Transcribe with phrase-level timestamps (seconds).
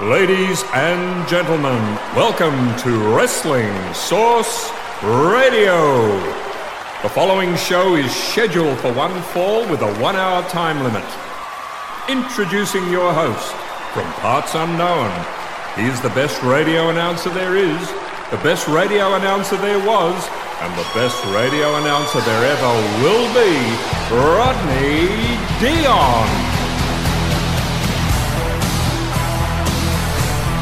[0.00, 1.82] Ladies and gentlemen,
[2.14, 4.70] welcome to Wrestling Source
[5.02, 6.06] Radio.
[7.02, 11.02] The following show is scheduled for one fall with a one hour time limit.
[12.08, 13.52] Introducing your host,
[13.92, 15.10] from parts unknown,
[15.74, 17.80] he's the best radio announcer there is,
[18.30, 20.14] the best radio announcer there was,
[20.62, 23.50] and the best radio announcer there ever will be,
[24.14, 25.08] Rodney
[25.58, 26.47] Dion.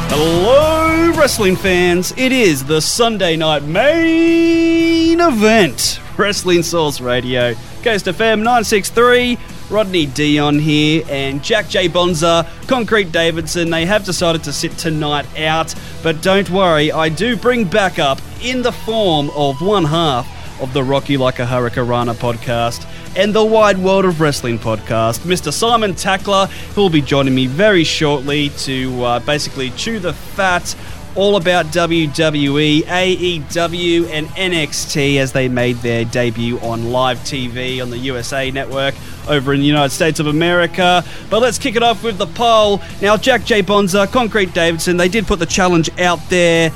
[0.09, 2.13] Hello, wrestling fans.
[2.17, 5.99] It is the Sunday night main event.
[6.17, 7.53] Wrestling Source Radio.
[7.83, 9.37] Coast FM 963.
[9.69, 11.89] Rodney Dion here and Jack J.
[11.89, 13.69] Bonza, Concrete Davidson.
[13.69, 18.19] They have decided to sit tonight out, but don't worry, I do bring back up
[18.41, 20.25] in the form of one half
[20.61, 21.85] of the Rocky Like a Hurricane
[22.15, 22.85] podcast
[23.17, 25.51] and the Wide World of Wrestling podcast, Mr.
[25.51, 26.45] Simon Tackler,
[26.75, 30.75] who will be joining me very shortly to uh, basically chew the fat
[31.15, 37.89] all about WWE, AEW, and NXT as they made their debut on live TV on
[37.89, 38.93] the USA Network
[39.27, 41.03] over in the United States of America.
[41.31, 42.81] But let's kick it off with the poll.
[43.01, 43.61] Now, Jack J.
[43.61, 46.71] Bonza, Concrete Davidson, they did put the challenge out there.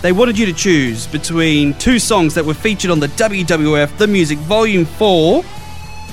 [0.00, 4.06] They wanted you to choose between two songs that were featured on the WWF The
[4.06, 5.44] Music Volume 4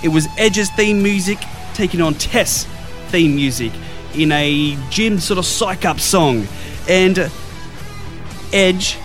[0.04, 1.38] it was Edge's theme music
[1.74, 2.66] taking on Test's
[3.10, 3.72] theme music
[4.14, 6.48] in a gym sort of psych up song.
[6.88, 7.32] And
[8.52, 8.98] Edge,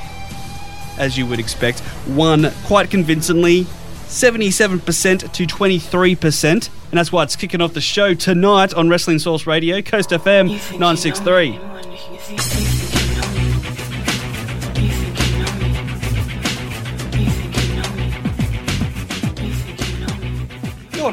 [0.99, 6.43] as you would expect, won quite convincingly 77% to 23%.
[6.53, 10.49] And that's why it's kicking off the show tonight on Wrestling Source Radio, Coast FM
[10.79, 12.73] 963.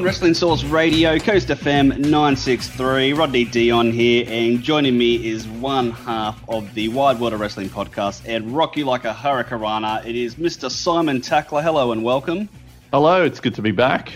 [0.01, 3.13] On Wrestling Source Radio, Coast FM 963.
[3.13, 7.69] Rodney Dion here, and joining me is one half of the Wide World of Wrestling
[7.69, 10.03] podcast and Rocky Like a Hurricanrana.
[10.03, 10.71] It is Mr.
[10.71, 11.61] Simon Tackler.
[11.61, 12.49] Hello and welcome.
[12.91, 14.11] Hello, it's good to be back.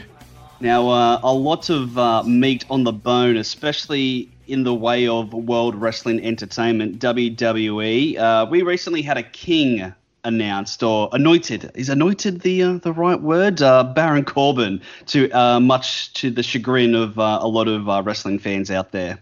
[0.59, 5.35] Now, uh, a lot of uh, meat on the bone, especially in the way of
[5.35, 8.17] World Wrestling Entertainment, WWE.
[8.17, 9.93] Uh, we recently had a king
[10.25, 11.71] announced or anointed.
[11.75, 13.61] Is anointed the uh, the right word?
[13.61, 18.01] Uh, Baron Corbin, to uh, much to the chagrin of uh, a lot of uh,
[18.03, 19.19] wrestling fans out there.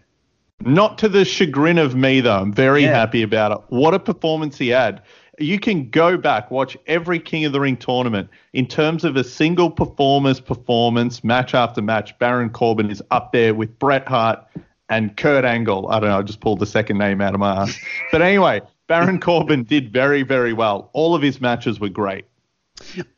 [0.62, 2.40] Not to the chagrin of me though.
[2.40, 2.92] I'm very yeah.
[2.92, 3.58] happy about it.
[3.68, 5.02] What a performance he had.
[5.40, 8.30] You can go back, watch every King of the Ring tournament.
[8.54, 13.56] In terms of a single performer's performance, match after match, Baron Corbin is up there
[13.56, 14.46] with Bret Hart
[14.90, 15.90] and Kurt Angle.
[15.90, 17.78] I don't know, I just pulled the second name out of my ass.
[18.12, 20.90] But anyway, Baron Corbin did very, very well.
[20.94, 22.26] All of his matches were great.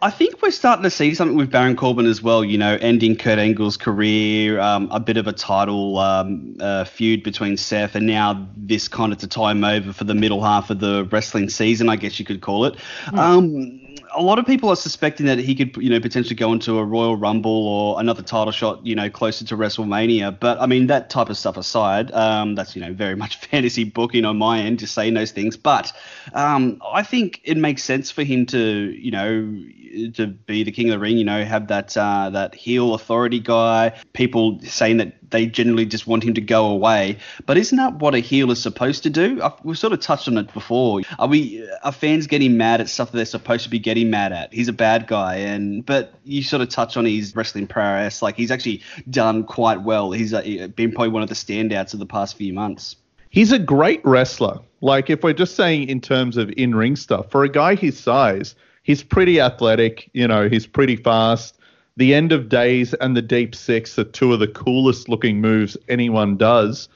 [0.01, 2.43] I think we're starting to see something with Baron Corbin as well.
[2.43, 7.23] You know, ending Kurt Angle's career, um, a bit of a title um, uh, feud
[7.23, 10.79] between Seth, and now this kind of to time over for the middle half of
[10.79, 12.75] the wrestling season, I guess you could call it.
[13.05, 13.17] Mm.
[13.17, 13.84] Um,
[14.15, 16.83] a lot of people are suspecting that he could, you know, potentially go into a
[16.83, 20.39] Royal Rumble or another title shot, you know, closer to WrestleMania.
[20.39, 23.83] But I mean, that type of stuff aside, um, that's you know very much fantasy
[23.83, 25.57] booking on my end, just saying those things.
[25.57, 25.91] But
[26.33, 30.89] um, I think it makes sense for him to, you know, to be the king
[30.89, 31.17] of the ring.
[31.17, 33.93] You know, have that uh, that heel authority guy.
[34.13, 37.17] People saying that they generally just want him to go away.
[37.45, 39.41] But isn't that what a heel is supposed to do?
[39.63, 41.01] We've sort of touched on it before.
[41.19, 44.31] Are we are fans getting mad at stuff that they're supposed to be getting mad
[44.31, 44.53] at?
[44.53, 48.21] He's a bad guy, and but you sort of touch on his wrestling prowess.
[48.21, 50.11] Like he's actually done quite well.
[50.11, 52.95] He's uh, been probably one of the standouts of the past few months.
[53.29, 54.59] He's a great wrestler.
[54.81, 57.99] Like if we're just saying in terms of in ring stuff, for a guy his
[57.99, 60.09] size, he's pretty athletic.
[60.13, 61.54] You know, he's pretty fast.
[61.97, 65.77] The end of days and the deep six are two of the coolest looking moves
[65.87, 66.89] anyone does.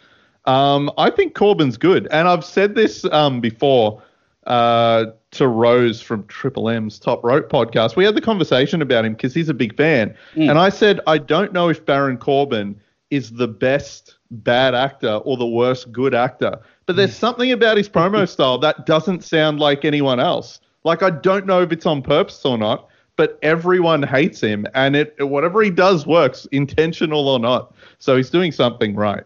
[0.46, 4.02] Um, I think Corbin's good, and I've said this um, before
[4.48, 7.96] uh, to Rose from Triple M's Top Rope podcast.
[7.96, 10.50] We had the conversation about him because he's a big fan, mm.
[10.50, 12.80] and I said I don't know if Baron Corbin
[13.10, 17.20] is the best bad actor or the worst good actor, but there's mm.
[17.20, 20.60] something about his promo style that doesn't sound like anyone else.
[20.84, 22.88] Like I don't know if it's on purpose or not,
[23.20, 27.74] but everyone hates him, and it whatever he does works, intentional or not.
[27.98, 29.26] So he's doing something right.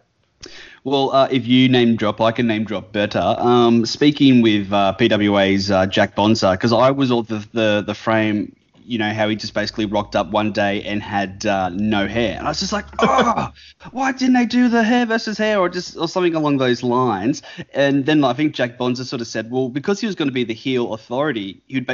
[0.84, 3.36] Well, uh, if you name drop, I can name drop better.
[3.38, 7.94] Um, speaking with uh, PWA's uh, Jack Bonza, because I was all the, the, the
[7.94, 8.56] frame
[8.86, 12.38] you know, how he just basically rocked up one day and had uh, no hair.
[12.38, 13.52] And I was just like, oh,
[13.92, 17.42] why didn't they do the hair versus hair or just or something along those lines?
[17.74, 20.34] And then I think Jack Bonza sort of said, well, because he was going to
[20.34, 21.88] be the heel authority, he'd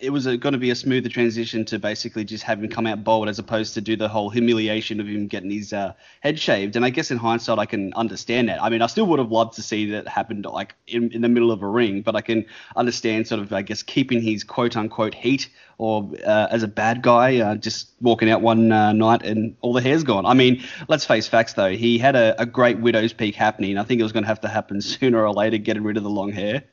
[0.00, 3.04] it was going to be a smoother transition to basically just have him come out
[3.04, 6.76] bold as opposed to do the whole humiliation of him getting his uh, head shaved.
[6.76, 8.62] And I guess in hindsight, I can understand that.
[8.62, 11.28] I mean, I still would have loved to see that happen like in, in the
[11.28, 12.46] middle of a ring, but I can
[12.76, 17.02] understand sort of, I guess, keeping his quote unquote heat or uh, as a bad
[17.02, 20.26] guy, uh, just walking out one uh, night and all the hair's gone.
[20.26, 21.70] I mean, let's face facts though.
[21.70, 23.78] He had a, a great widow's peak happening.
[23.78, 26.02] I think it was going to have to happen sooner or later, getting rid of
[26.02, 26.64] the long hair.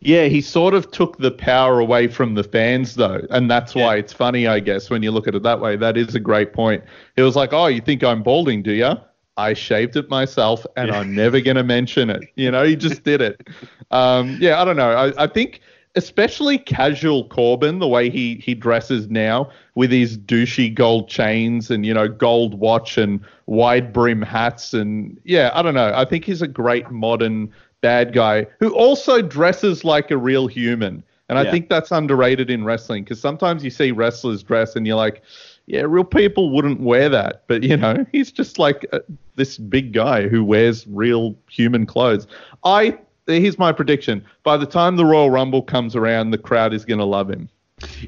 [0.00, 3.26] Yeah, he sort of took the power away from the fans, though.
[3.30, 5.76] And that's why it's funny, I guess, when you look at it that way.
[5.76, 6.84] That is a great point.
[7.16, 8.92] It was like, oh, you think I'm balding, do you?
[9.36, 10.98] I shaved it myself and yeah.
[10.98, 12.22] I'm never going to mention it.
[12.36, 13.48] You know, he just did it.
[13.90, 14.90] Um, yeah, I don't know.
[14.90, 15.60] I, I think
[15.96, 21.86] especially casual Corbin, the way he he dresses now with his douchey gold chains and
[21.86, 25.92] you know gold watch and wide brim hats and yeah, I don't know.
[25.94, 31.02] I think he's a great modern bad guy who also dresses like a real human.
[31.28, 34.96] And I think that's underrated in wrestling because sometimes you see wrestlers dress and you're
[34.96, 35.22] like,
[35.66, 37.44] yeah, real people wouldn't wear that.
[37.46, 39.00] But, you know, he's just like uh,
[39.34, 42.26] this big guy who wears real human clothes.
[42.62, 44.24] I here's my prediction.
[44.42, 47.48] By the time the Royal Rumble comes around, the crowd is going to love him.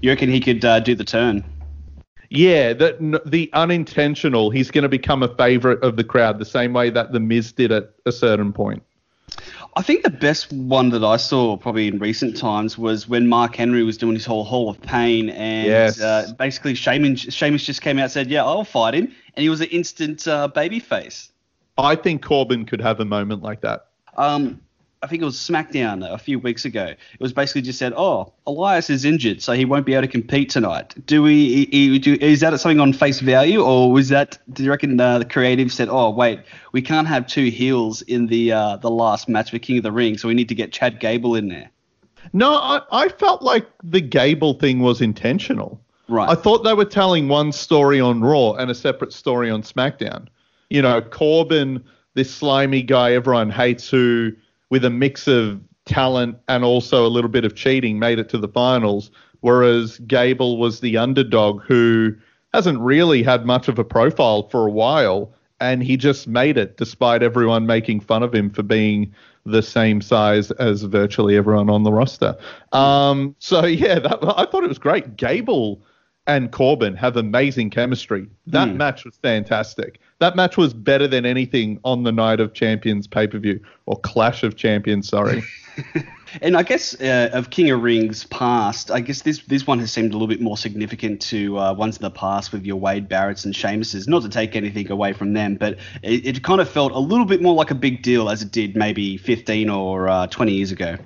[0.01, 1.45] You reckon he could uh, do the turn?
[2.31, 4.51] Yeah, the the unintentional.
[4.51, 7.53] He's going to become a favorite of the crowd, the same way that the Miz
[7.53, 8.83] did at a certain point.
[9.77, 13.55] I think the best one that I saw probably in recent times was when Mark
[13.55, 16.01] Henry was doing his whole Hall of Pain, and yes.
[16.01, 19.05] uh, basically Sheamus, Sheamus just came out and said, "Yeah, I'll fight him,"
[19.35, 21.31] and he was an instant uh, baby face.
[21.79, 23.89] I think Corbin could have a moment like that.
[24.17, 24.63] Um,
[25.07, 26.83] I think it was SmackDown a few weeks ago.
[26.87, 30.09] It was basically just said, "Oh, Elias is injured, so he won't be able to
[30.09, 31.67] compete tonight." Do we?
[32.01, 34.37] Do, is that something on face value, or was that?
[34.53, 36.41] Do you reckon uh, the creative said, "Oh, wait,
[36.73, 39.93] we can't have two heels in the uh, the last match for King of the
[39.93, 41.71] Ring, so we need to get Chad Gable in there"?
[42.33, 45.81] No, I, I felt like the Gable thing was intentional.
[46.09, 46.29] Right.
[46.29, 50.27] I thought they were telling one story on Raw and a separate story on SmackDown.
[50.69, 54.33] You know, Corbin, this slimy guy everyone hates, who
[54.71, 58.39] with a mix of talent and also a little bit of cheating made it to
[58.39, 59.11] the finals,
[59.41, 62.15] whereas Gable was the underdog who
[62.53, 66.77] hasn't really had much of a profile for a while and he just made it
[66.77, 69.13] despite everyone making fun of him for being
[69.45, 72.37] the same size as virtually everyone on the roster.
[72.73, 75.17] Um, so yeah, that, I thought it was great.
[75.17, 75.81] Gable
[76.27, 78.29] and Corbin have amazing chemistry.
[78.49, 78.77] That mm.
[78.77, 80.01] match was fantastic.
[80.19, 83.99] That match was better than anything on the Night of Champions pay per view or
[84.01, 85.09] Clash of Champions.
[85.09, 85.43] Sorry.
[86.43, 89.93] and I guess uh, of King of Rings past, I guess this this one has
[89.93, 93.09] seemed a little bit more significant to uh, ones in the past with your Wade
[93.09, 94.09] Barrett's and Sheamus's.
[94.09, 97.27] Not to take anything away from them, but it, it kind of felt a little
[97.27, 100.73] bit more like a big deal as it did maybe 15 or uh, 20 years
[100.73, 100.97] ago.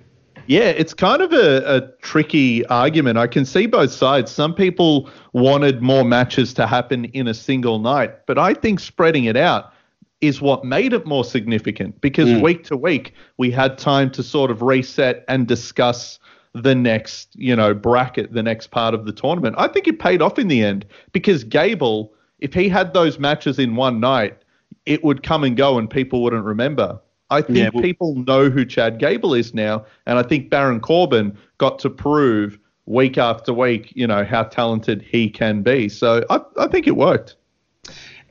[0.47, 3.19] Yeah, it's kind of a, a, tricky argument.
[3.19, 4.31] I can see both sides.
[4.31, 9.25] Some people wanted more matches to happen in a single night, but I think spreading
[9.25, 9.73] it out
[10.21, 12.43] is what made it more significant because mm.
[12.43, 16.19] week to week we had time to sort of reset and discuss
[16.53, 19.55] the next, you know, bracket, the next part of the tournament.
[19.59, 23.59] I think it paid off in the end because Gable, if he had those matches
[23.59, 24.37] in one night,
[24.85, 26.99] it would come and go and people wouldn't remember.
[27.31, 30.81] I think yeah, well, people know who Chad Gable is now, and I think Baron
[30.81, 35.88] Corbin got to prove week after week, you know, how talented he can be.
[35.88, 37.37] So I, I think it worked.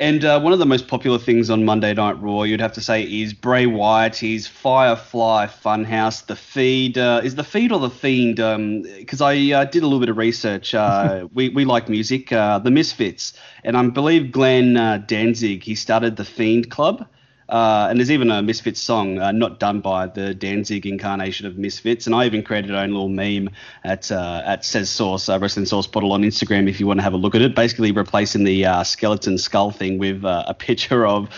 [0.02, 2.82] And uh, one of the most popular things on Monday Night Raw, you'd have to
[2.82, 6.98] say, is Bray Wyatt, his Firefly Funhouse, the feed.
[6.98, 8.38] Uh, is the feed or the fiend?
[8.98, 10.74] Because um, I uh, did a little bit of research.
[10.74, 13.34] Uh, we, we like music, uh, the Misfits.
[13.66, 17.06] And I believe Glenn uh, Danzig, he started the Fiend Club.
[17.50, 21.58] Uh, and there's even a Misfits song uh, not done by the Danzig incarnation of
[21.58, 22.06] Misfits.
[22.06, 23.50] And I even created an own little meme
[23.84, 27.04] at uh, at Says Source, uh, Wrestling Source Bottle on Instagram if you want to
[27.04, 27.56] have a look at it.
[27.56, 31.30] Basically replacing the uh, skeleton skull thing with uh, a picture of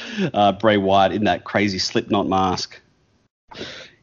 [0.60, 2.82] Bray Wyatt in that crazy Slipknot mask.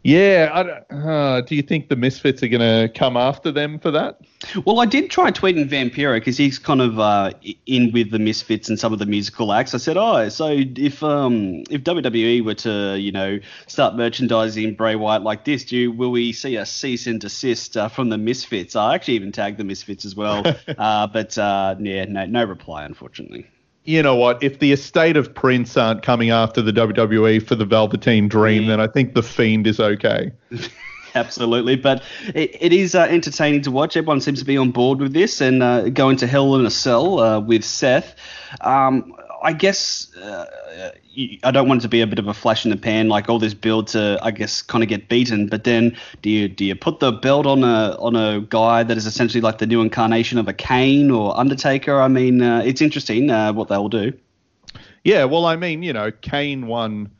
[0.09, 4.19] Yeah, uh, do you think the Misfits are going to come after them for that?
[4.65, 7.33] Well, I did try tweeting Vampiro because he's kind of uh,
[7.67, 9.75] in with the Misfits and some of the musical acts.
[9.75, 14.97] I said, "Oh, so if um, if WWE were to you know start merchandising Bray
[14.97, 18.17] Wyatt like this, do you, will we see a cease and desist uh, from the
[18.17, 20.43] Misfits?" I actually even tagged the Misfits as well,
[20.79, 23.47] uh, but uh, yeah, no no reply unfortunately
[23.88, 24.42] you know what?
[24.42, 28.80] If the estate of Prince aren't coming after the WWE for the Velveteen Dream, then
[28.80, 30.30] I think the Fiend is okay.
[31.14, 32.02] Absolutely, but
[32.35, 33.97] it, it is uh, entertaining to watch.
[33.97, 36.71] Everyone seems to be on board with this and uh, going to Hell in a
[36.71, 38.14] Cell uh, with Seth.
[38.61, 40.90] Um, I guess uh,
[41.42, 43.28] I don't want it to be a bit of a flash in the pan, like
[43.28, 45.47] all this build to, I guess, kind of get beaten.
[45.47, 48.97] But then, do you do you put the belt on a on a guy that
[48.97, 52.00] is essentially like the new incarnation of a Kane or Undertaker?
[52.00, 54.12] I mean, uh, it's interesting uh, what they'll do.
[55.04, 57.11] Yeah, well, I mean, you know, Kane won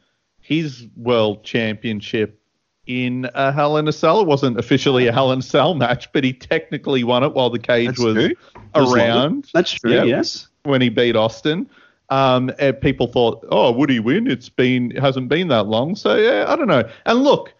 [0.40, 2.40] his world championship
[2.87, 4.20] in a Hell in a Cell.
[4.20, 7.50] It wasn't officially a Hell in a Cell match, but he technically won it while
[7.50, 8.34] the cage That's was true.
[8.75, 9.48] around.
[9.54, 9.92] That's true.
[9.92, 10.04] Yeah.
[10.04, 10.48] Yes.
[10.64, 11.68] when he beat Austin.
[12.11, 14.31] Um, and people thought, oh, would he win?
[14.31, 16.88] It's been it hasn't been that long, so yeah, I don't know.
[17.05, 17.53] And look,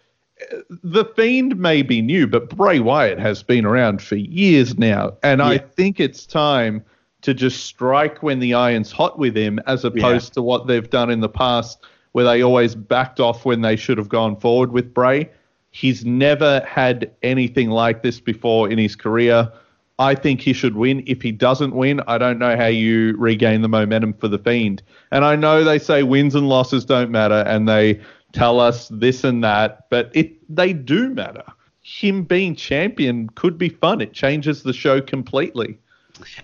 [0.83, 5.41] the Fiend may be new, but Bray Wyatt has been around for years now, and
[5.41, 6.83] I think it's time
[7.21, 11.09] to just strike when the iron's hot with him, as opposed to what they've done
[11.09, 14.93] in the past, where they always backed off when they should have gone forward with
[14.93, 15.29] Bray.
[15.71, 19.51] He's never had anything like this before in his career.
[19.99, 21.03] I think he should win.
[21.05, 24.81] If he doesn't win, I don't know how you regain the momentum for the Fiend.
[25.11, 27.99] And I know they say wins and losses don't matter, and they
[28.31, 31.43] tell us this and that, but it they do matter.
[31.81, 33.99] Him being champion could be fun.
[33.99, 35.77] It changes the show completely.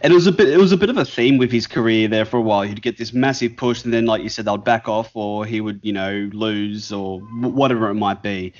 [0.01, 2.07] And it was a bit it was a bit of a theme with his career
[2.07, 2.63] there for a while.
[2.63, 5.61] He'd get this massive push, and then, like you said, they'd back off, or he
[5.61, 8.53] would, you know, lose, or whatever it might be.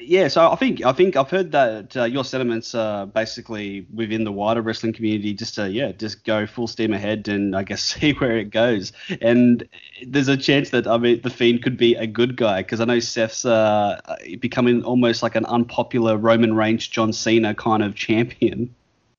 [0.00, 4.24] Yeah, so I think I think I've heard that uh, your sentiments are basically within
[4.24, 7.82] the wider wrestling community, just to yeah, just go full steam ahead and I guess
[7.94, 8.92] see where it goes.
[9.20, 9.68] And
[10.06, 12.84] there's a chance that I mean the Fiend could be a good guy because I
[12.86, 14.00] know Seth's uh,
[14.40, 18.74] becoming almost like an unpopular Roman Reigns, John Cena kind of champion.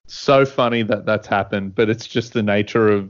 [0.08, 3.10] So funny that that's happened, but it's just the nature of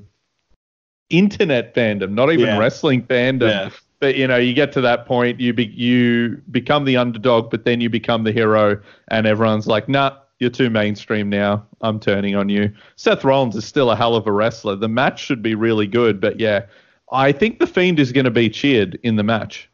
[1.10, 2.58] internet fandom, not even Yeah.
[2.58, 3.50] wrestling fandom.
[3.50, 3.70] Yeah.
[4.02, 7.64] But you know, you get to that point, you be, you become the underdog, but
[7.64, 11.66] then you become the hero, and everyone's like, "Nah, you're too mainstream now.
[11.82, 14.76] I'm turning on you." Seth Rollins is still a hell of a wrestler.
[14.76, 16.66] The match should be really good, but yeah,
[17.12, 19.70] I think the Fiend is going to be cheered in the match.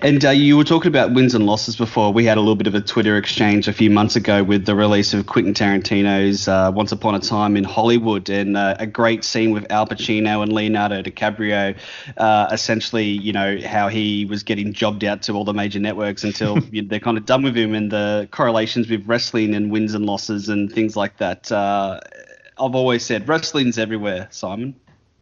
[0.00, 2.12] And uh, you were talking about wins and losses before.
[2.12, 4.74] We had a little bit of a Twitter exchange a few months ago with the
[4.74, 9.24] release of Quentin Tarantino's uh, Once Upon a Time in Hollywood, and uh, a great
[9.24, 11.76] scene with Al Pacino and Leonardo DiCaprio.
[12.16, 16.24] Uh, essentially, you know how he was getting jobbed out to all the major networks
[16.24, 19.70] until you know, they're kind of done with him, and the correlations with wrestling and
[19.70, 21.50] wins and losses and things like that.
[21.50, 22.00] Uh,
[22.58, 24.74] I've always said wrestling's everywhere, Simon.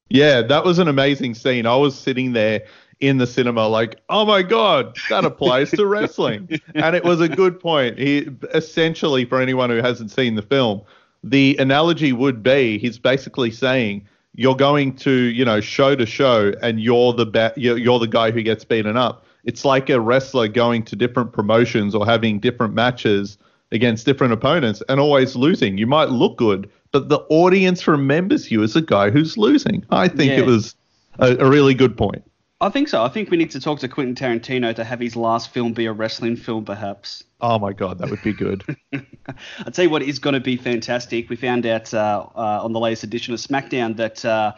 [0.08, 1.66] Yeah, that was an amazing scene.
[1.66, 2.66] I was sitting there
[3.00, 7.28] in the cinema like, "Oh my god, that applies to wrestling." And it was a
[7.28, 7.98] good point.
[7.98, 10.82] He essentially for anyone who hasn't seen the film,
[11.22, 16.52] the analogy would be he's basically saying you're going to, you know, show to show
[16.62, 19.24] and you're the ba- you're, you're the guy who gets beaten up.
[19.44, 23.38] It's like a wrestler going to different promotions or having different matches
[23.72, 25.78] against different opponents and always losing.
[25.78, 29.84] You might look good, but the audience remembers you as a guy who's losing.
[29.90, 30.38] I think Yeah.
[30.38, 30.74] it was
[31.18, 32.24] a, a really good point.
[32.60, 33.02] I think so.
[33.02, 35.86] I think we need to talk to Quentin Tarantino to have his last film be
[35.86, 37.24] a wrestling film, perhaps.
[37.40, 38.64] Oh my god, that would be good.
[38.94, 41.28] I'll tell you what is going to be fantastic.
[41.28, 44.52] We found out uh, uh, on the latest edition of SmackDown that uh,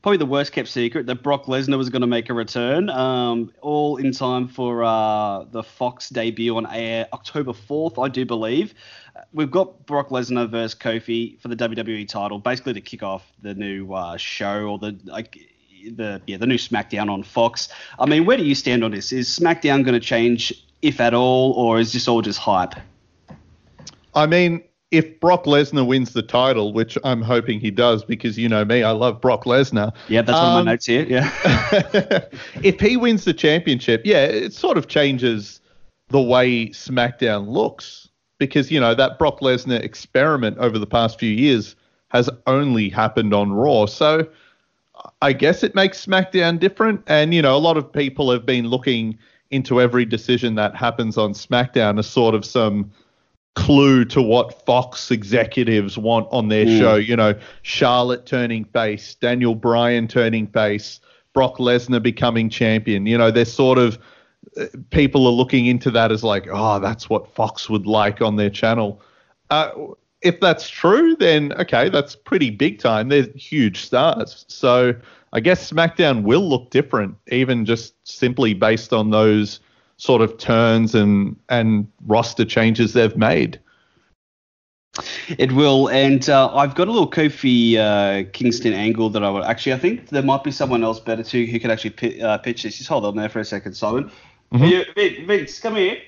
[0.00, 3.52] probably the worst kept secret that Brock Lesnar was going to make a return, um,
[3.60, 8.74] all in time for uh, the Fox debut on air October 4th, I do believe.
[9.32, 13.54] We've got Brock Lesnar versus Kofi for the WWE title, basically to kick off the
[13.54, 15.49] new uh, show or the like.
[15.88, 17.68] The yeah the new SmackDown on Fox.
[17.98, 19.12] I mean, where do you stand on this?
[19.12, 22.74] Is SmackDown going to change, if at all, or is this all just hype?
[24.14, 28.48] I mean, if Brock Lesnar wins the title, which I'm hoping he does because you
[28.48, 29.92] know me, I love Brock Lesnar.
[30.08, 31.06] Yeah, that's one of Um, my notes here.
[31.08, 31.30] Yeah.
[32.62, 35.60] if he wins the championship, yeah, it sort of changes
[36.08, 38.08] the way SmackDown looks
[38.38, 41.76] because you know that Brock Lesnar experiment over the past few years
[42.08, 43.86] has only happened on Raw.
[43.86, 44.26] So
[45.22, 48.66] I guess it makes SmackDown different and you know a lot of people have been
[48.68, 49.18] looking
[49.50, 52.90] into every decision that happens on SmackDown as sort of some
[53.56, 56.78] clue to what Fox executives want on their Mm.
[56.78, 56.94] show.
[56.94, 61.00] You know, Charlotte turning face, Daniel Bryan turning face,
[61.34, 63.06] Brock Lesnar becoming champion.
[63.06, 63.98] You know, they're sort of
[64.56, 68.36] uh, people are looking into that as like, oh, that's what Fox would like on
[68.36, 69.00] their channel.
[69.50, 69.70] Uh,
[70.22, 73.08] if that's true, then okay, that's pretty big time.
[73.08, 74.44] They're huge stars.
[74.48, 74.94] So
[75.32, 79.60] I guess SmackDown will look different, even just simply based on those
[79.96, 83.60] sort of turns and and roster changes they've made.
[85.38, 89.44] It will, and uh, I've got a little Kofi uh, Kingston angle that I would
[89.44, 89.72] actually.
[89.72, 92.64] I think there might be someone else better too who could actually pi- uh, pitch
[92.64, 92.76] this.
[92.76, 94.10] Just hold on there for a second, Simon.
[94.52, 94.68] Mhm.
[94.68, 95.98] You- Vin- Vince, come here.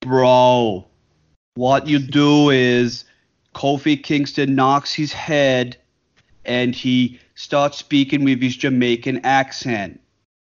[0.00, 0.86] bro,
[1.58, 3.04] what you do is
[3.52, 5.76] Kofi Kingston knocks his head
[6.44, 10.00] and he starts speaking with his Jamaican accent.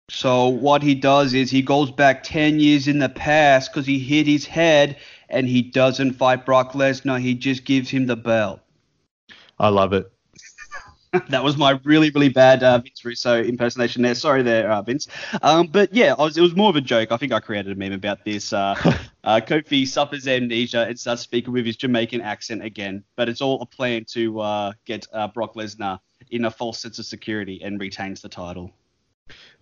[0.09, 3.99] So what he does is he goes back 10 years in the past because he
[3.99, 4.99] hit his head
[5.29, 7.21] and he doesn't fight Brock Lesnar.
[7.21, 8.61] He just gives him the belt.
[9.59, 10.13] I love it.
[11.29, 14.15] That was my really, really bad uh, Vince Russo impersonation there.
[14.15, 15.09] Sorry there, uh, Vince.
[15.43, 17.11] Um, but yeah, was, it was more of a joke.
[17.11, 18.53] I think I created a meme about this.
[18.53, 18.75] Uh,
[19.25, 23.03] uh, Kofi suffers amnesia and starts speaking with his Jamaican accent again.
[23.17, 25.99] But it's all a plan to uh, get uh, Brock Lesnar
[26.31, 28.71] in a false sense of security and retains the title.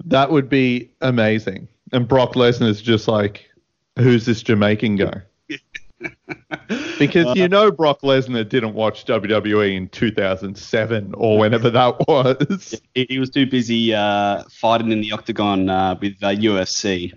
[0.05, 1.69] That would be amazing.
[1.93, 3.49] And Brock Lesnar is just like,
[3.97, 5.23] who's this Jamaican guy?
[6.99, 12.81] because you know Brock Lesnar didn't watch WWE in 2007 or whenever that was.
[12.95, 17.13] He, was too busy uh, fighting in the octagon uh, with uh, UFC.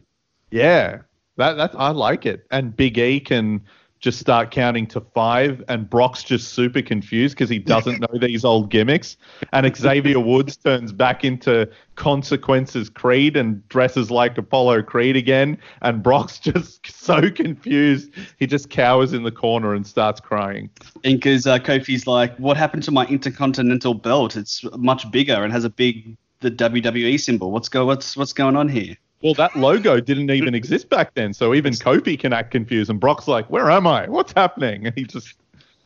[0.52, 1.00] Yeah,
[1.38, 2.46] that that I like it.
[2.52, 3.62] And Big E can
[4.02, 8.44] just start counting to five, and Brock's just super confused because he doesn't know these
[8.44, 9.16] old gimmicks.
[9.54, 16.02] And Xavier Woods turns back into Consequences Creed and dresses like Apollo Creed again, and
[16.02, 18.12] Brock's just so confused.
[18.38, 20.72] He just cowers in the corner and starts crying.
[21.04, 24.36] And because uh, Kofi's like, "What happened to my Intercontinental belt?
[24.36, 27.52] It's much bigger and has a big the WWE symbol.
[27.52, 31.34] What's go what's what's going on here?" Well, that logo didn't even exist back then,
[31.34, 32.90] so even Kofi can act confused.
[32.90, 34.08] And Brock's like, "Where am I?
[34.08, 35.36] What's happening?" And he just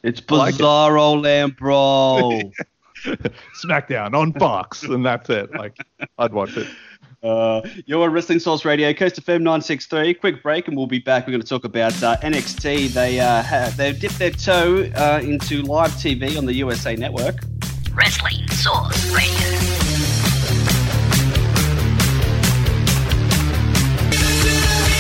[0.04, 2.42] it's bizarro like land, bro.
[3.64, 5.54] SmackDown on Fox, and that's it.
[5.54, 5.78] Like,
[6.18, 6.68] I'd watch it.
[7.26, 10.14] Uh, you're on Wrestling Source Radio, Coast FM 963.
[10.14, 11.26] Quick break, and we'll be back.
[11.26, 12.90] We're going to talk about uh, NXT.
[12.90, 17.38] They uh, have, they've dipped their toe uh, into live TV on the USA Network.
[17.96, 19.85] Wrestling Source Radio.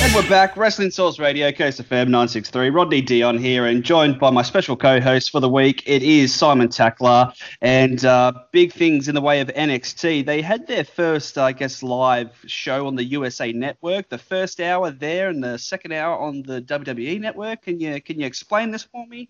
[0.05, 2.69] And we're back, Wrestling Source Radio, Coast FM 963.
[2.69, 5.81] Rodney Dion here, and joined by my special co host for the week.
[5.88, 7.33] It is Simon Tackler.
[7.59, 10.24] And uh, big things in the way of NXT.
[10.24, 14.09] They had their first, I guess, live show on the USA Network.
[14.09, 17.63] The first hour there, and the second hour on the WWE Network.
[17.63, 19.27] Can you can you explain this for me?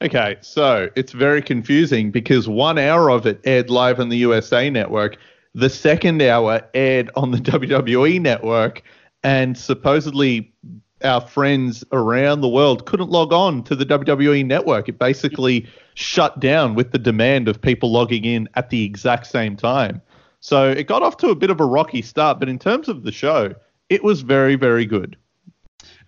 [0.00, 4.70] Okay, so it's very confusing because one hour of it aired live on the USA
[4.70, 5.18] Network.
[5.54, 8.82] The second hour aired on the WWE Network
[9.26, 10.54] and supposedly
[11.02, 14.88] our friends around the world couldn't log on to the WWE network.
[14.88, 19.56] It basically shut down with the demand of people logging in at the exact same
[19.56, 20.00] time.
[20.38, 23.02] So it got off to a bit of a rocky start, but in terms of
[23.02, 23.52] the show,
[23.88, 25.16] it was very, very good.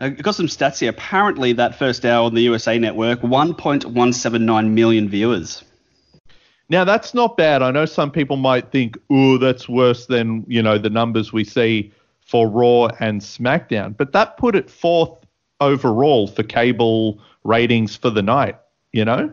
[0.00, 0.90] Uh, I got some stats here.
[0.90, 5.64] Apparently, that first hour on the USA Network, 1.179 million viewers.
[6.68, 7.62] Now that's not bad.
[7.62, 11.42] I know some people might think, "Oh, that's worse than you know the numbers we
[11.42, 11.92] see
[12.28, 15.26] for Raw and SmackDown, but that put it fourth
[15.60, 18.56] overall for cable ratings for the night.
[18.92, 19.32] You know,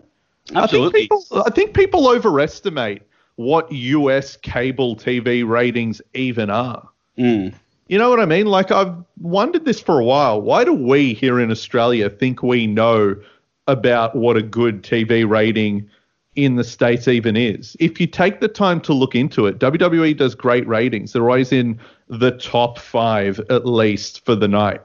[0.55, 0.87] absolutely.
[0.87, 3.01] I think people, I think people overestimate
[3.35, 6.87] what US cable TV ratings even are.
[7.17, 7.53] Mm.
[7.87, 8.47] You know what I mean?
[8.47, 10.41] Like I've wondered this for a while.
[10.41, 13.17] Why do we here in Australia think we know
[13.67, 15.89] about what a good TV rating
[16.35, 17.75] in the States even is.
[17.79, 21.13] If you take the time to look into it, WWE does great ratings.
[21.13, 24.81] They're always in the top five at least for the night.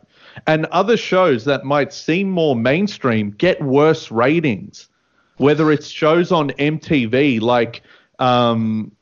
[0.46, 4.88] And other shows that might seem more mainstream get worse ratings,
[5.36, 7.82] whether it's shows on MTV like
[8.18, 8.92] um,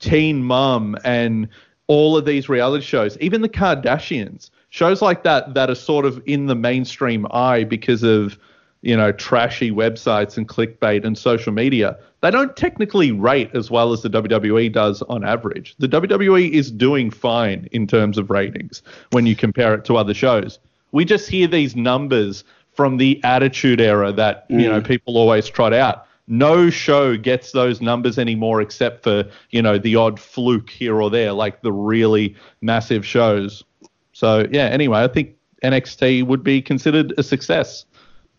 [0.00, 1.48] Teen Mum and
[1.86, 6.22] all of these reality shows, even the Kardashians, shows like that that are sort of
[6.26, 8.38] in the mainstream eye because of
[8.82, 13.92] you know, trashy websites and clickbait and social media, they don't technically rate as well
[13.92, 15.74] as the WWE does on average.
[15.78, 20.14] The WWE is doing fine in terms of ratings when you compare it to other
[20.14, 20.58] shows.
[20.90, 24.60] We just hear these numbers from the attitude era that, mm.
[24.60, 24.86] you know, mm.
[24.86, 26.06] people always trot out.
[26.26, 31.10] No show gets those numbers anymore except for, you know, the odd fluke here or
[31.10, 33.64] there, like the really massive shows.
[34.12, 37.84] So, yeah, anyway, I think NXT would be considered a success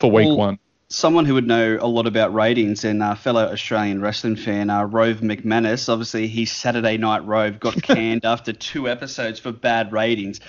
[0.03, 0.59] for week well, one.
[0.89, 4.83] Someone who would know a lot about ratings and uh, fellow Australian wrestling fan, uh,
[4.83, 5.87] Rove McManus.
[5.87, 10.41] Obviously, his Saturday Night Rove got canned after two episodes for bad ratings.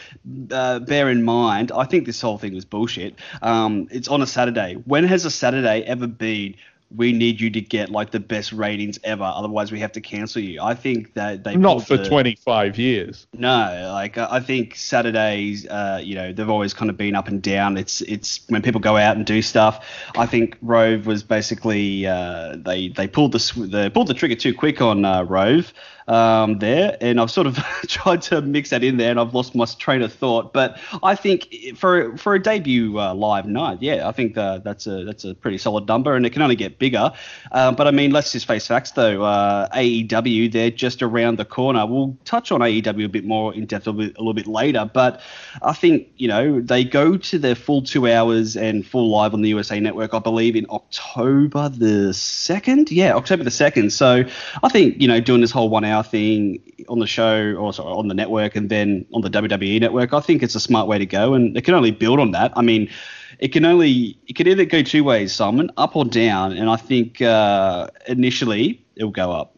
[0.51, 3.15] Uh, bear in mind, I think this whole thing was bullshit.
[3.43, 4.75] Um, it's on a Saturday.
[4.75, 6.57] When has a Saturday ever been
[6.97, 9.25] we need you to get like the best ratings ever.
[9.25, 10.61] Otherwise, we have to cancel you.
[10.63, 13.27] I think that they not for the, 25 years.
[13.33, 17.43] No, like I think Saturdays, uh, you know, they've always kind of been up and
[17.43, 17.77] down.
[17.77, 19.85] It's it's when people go out and do stuff.
[20.17, 24.55] I think Rove was basically uh, they they pulled the they pulled the trigger too
[24.55, 25.73] quick on uh, Rove.
[26.07, 27.57] Um, there, and I've sort of
[27.89, 30.53] tried to mix that in there, and I've lost my train of thought.
[30.53, 34.87] But I think for for a debut uh, live night, yeah, I think uh, that's
[34.87, 37.13] a that's a pretty solid number, and it can only get bigger.
[37.53, 39.23] Um, but I mean, let's just face facts though.
[39.23, 41.87] Uh, AEW, they're just around the corner.
[41.87, 44.91] We'll touch on AEW a bit more in depth a, bit, a little bit later,
[44.93, 45.21] but
[45.63, 49.43] I think you know they go to their full two hours and full live on
[49.43, 52.91] the USA Network, I believe, in October the second.
[52.91, 53.93] Yeah, October the second.
[53.93, 54.25] So
[54.63, 57.93] I think you know doing this whole one hour thing on the show or sorry,
[57.93, 60.99] on the network and then on the WWE network, I think it's a smart way
[60.99, 62.53] to go, and it can only build on that.
[62.57, 62.91] I mean,
[63.39, 66.77] it can only it can either go two ways, Simon, up or down, and I
[66.77, 69.57] think uh, initially it'll go up.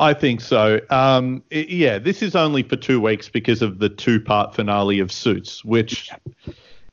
[0.00, 0.80] I think so.
[0.90, 5.12] Um, it, yeah, this is only for two weeks because of the two-part finale of
[5.12, 6.10] Suits, which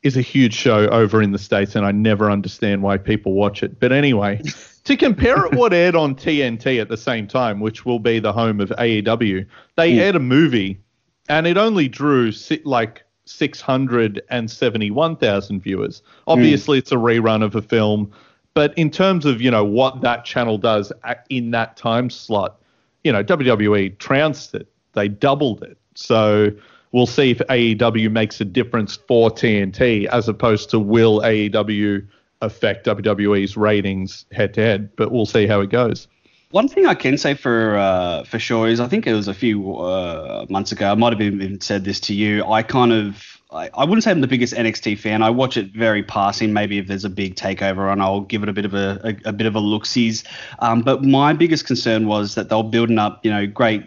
[0.02, 3.62] is a huge show over in the states, and I never understand why people watch
[3.62, 3.80] it.
[3.80, 4.42] But anyway,
[4.84, 8.32] to compare it what aired on TNT at the same time, which will be the
[8.32, 9.98] home of AEW, they hmm.
[9.98, 10.80] aired a movie,
[11.28, 16.02] and it only drew si- like 671,000 viewers.
[16.24, 16.32] Hmm.
[16.32, 18.10] Obviously, it's a rerun of a film,
[18.54, 20.92] but in terms of you know what that channel does
[21.30, 22.60] in that time slot,
[23.04, 24.66] you know WWE trounced it.
[24.94, 25.78] They doubled it.
[25.94, 26.50] So
[26.92, 32.06] we'll see if AEW makes a difference for TNT as opposed to will AEW
[32.42, 34.94] affect WWE's ratings head to head.
[34.96, 36.08] But we'll see how it goes.
[36.50, 39.34] One thing I can say for uh, for sure is I think it was a
[39.34, 40.90] few uh, months ago.
[40.90, 42.44] I might have even said this to you.
[42.44, 45.22] I kind of I, wouldn't say I'm the biggest NXT fan.
[45.22, 46.52] I watch it very passing.
[46.52, 49.28] Maybe if there's a big takeover on, I'll give it a bit of a, a,
[49.28, 50.24] a bit of a look sees.
[50.60, 53.84] Um, but my biggest concern was that they're building up, you know, great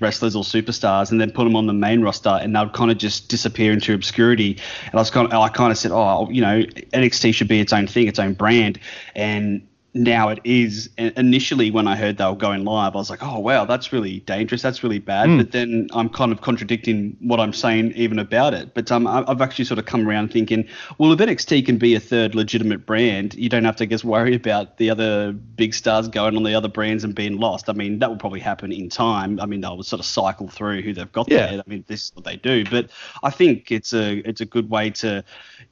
[0.00, 2.98] wrestlers or superstars, and then put them on the main roster, and they'll kind of
[2.98, 4.58] just disappear into obscurity.
[4.86, 7.60] And I was kind of, I kind of said, oh, you know, NXT should be
[7.60, 8.78] its own thing, its own brand,
[9.14, 9.66] and
[9.98, 10.90] now it is.
[10.96, 14.20] Initially, when I heard they were going live, I was like, oh, wow, that's really
[14.20, 14.62] dangerous.
[14.62, 15.28] That's really bad.
[15.28, 15.38] Mm.
[15.38, 18.74] But then I'm kind of contradicting what I'm saying even about it.
[18.74, 20.66] But um, I've actually sort of come around thinking,
[20.98, 24.34] well, if NXT can be a third legitimate brand, you don't have to, guess, worry
[24.34, 27.68] about the other big stars going on the other brands and being lost.
[27.68, 29.40] I mean, that will probably happen in time.
[29.40, 31.50] I mean, they'll sort of cycle through who they've got Yeah.
[31.50, 31.58] there.
[31.60, 32.64] I mean, this is what they do.
[32.64, 32.90] But
[33.22, 35.24] I think it's a it's a good way to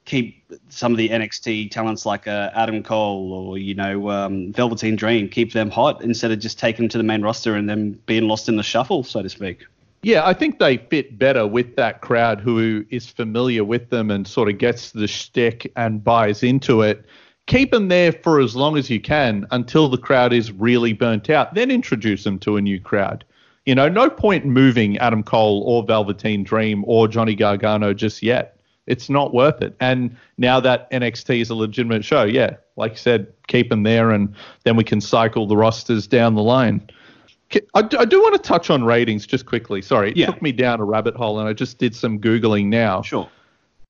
[0.05, 4.97] keep some of the NXT talents like uh, Adam Cole or you know um, Velveteen
[4.97, 8.01] Dream, keep them hot instead of just taking them to the main roster and them
[8.07, 9.67] being lost in the shuffle, so to speak.
[10.03, 14.27] Yeah, I think they fit better with that crowd who is familiar with them and
[14.27, 17.05] sort of gets the shtick and buys into it.
[17.47, 21.31] Keep them there for as long as you can until the crowd is really burnt
[21.31, 21.55] out.
[21.55, 23.25] Then introduce them to a new crowd.
[23.65, 28.56] You know, no point moving Adam Cole or Velveteen Dream or Johnny Gargano just yet.
[28.87, 29.75] It's not worth it.
[29.81, 34.11] And now that NXT is a legitimate show, yeah, like you said, keep them there
[34.13, 36.89] and then we can cycle the rosters down the line.
[37.75, 39.81] I do, I do want to touch on ratings just quickly.
[39.83, 40.27] Sorry, it Yeah.
[40.27, 43.03] took me down a rabbit hole and I just did some Googling now.
[43.03, 43.29] Sure.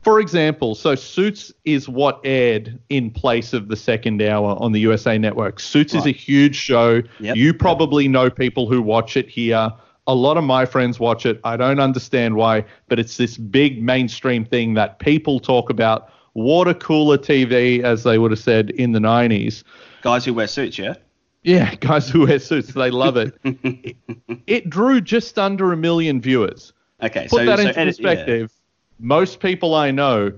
[0.02, 4.78] For example, so Suits is what aired in place of the second hour on the
[4.80, 5.58] USA Network.
[5.58, 7.02] Suits is a huge show.
[7.18, 7.34] Yep.
[7.36, 9.72] You probably know people who watch it here.
[10.06, 11.40] A lot of my friends watch it.
[11.44, 16.08] I don't understand why, but it's this big mainstream thing that people talk about.
[16.34, 19.64] Water cooler TV, as they would have said in the 90s.
[20.02, 20.94] Guys who wear suits, yeah.
[21.42, 23.34] Yeah, guys who wear suits, they love it.
[23.44, 23.96] it.
[24.46, 26.72] It drew just under a million viewers.
[27.02, 28.10] Okay, Put so that so into edit- yeah.
[28.14, 28.52] perspective.
[29.00, 30.32] Most people I know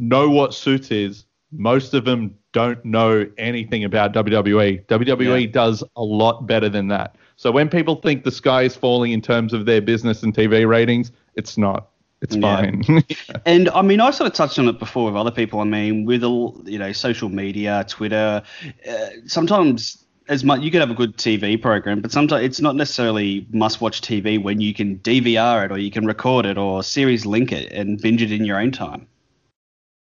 [0.00, 1.24] know what Suits is.
[1.52, 4.84] Most of them don't know anything about WWE.
[4.86, 5.46] WWE Yeah.
[5.50, 7.16] does a lot better than that.
[7.36, 10.66] So when people think the sky is falling in terms of their business and TV
[10.66, 11.88] ratings, it's not.
[12.20, 12.56] It's Yeah.
[12.56, 12.82] fine.
[13.46, 15.60] And I mean, I sort of touched on it before with other people.
[15.60, 18.42] I mean, with all you know, social media, Twitter,
[18.90, 22.76] uh, sometimes as much you could have a good TV program, but sometimes it's not
[22.76, 27.24] necessarily must-watch TV when you can DVR it or you can record it or series
[27.24, 29.06] link it and binge it in your own time.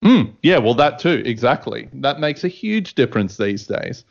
[0.04, 1.88] Mm, yeah, well, that too, exactly.
[1.94, 4.04] That makes a huge difference these days.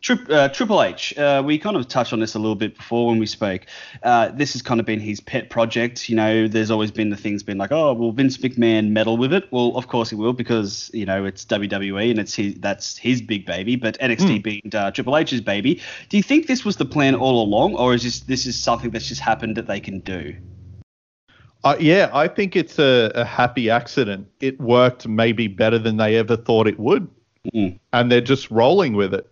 [0.00, 3.06] Tri- uh, Triple H, uh, we kind of touched on this a little bit before
[3.06, 3.66] when we spoke.
[4.02, 6.08] Uh, this has kind of been his pet project.
[6.08, 9.32] You know, there's always been the things been like, oh, will Vince McMahon meddle with
[9.32, 9.46] it?
[9.52, 13.22] Well, of course he will because you know it's WWE and it's his, that's his
[13.22, 13.76] big baby.
[13.76, 17.40] But NXT being uh, Triple H's baby, do you think this was the plan all
[17.40, 20.34] along, or is this this is something that's just happened that they can do?
[21.64, 24.26] Uh, yeah, I think it's a, a happy accident.
[24.40, 27.08] It worked maybe better than they ever thought it would,
[27.52, 27.78] Mm.
[27.92, 29.28] and they're just rolling with it.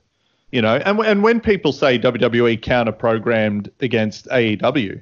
[0.51, 5.01] You know, and and when people say WWE counter programmed against AEW,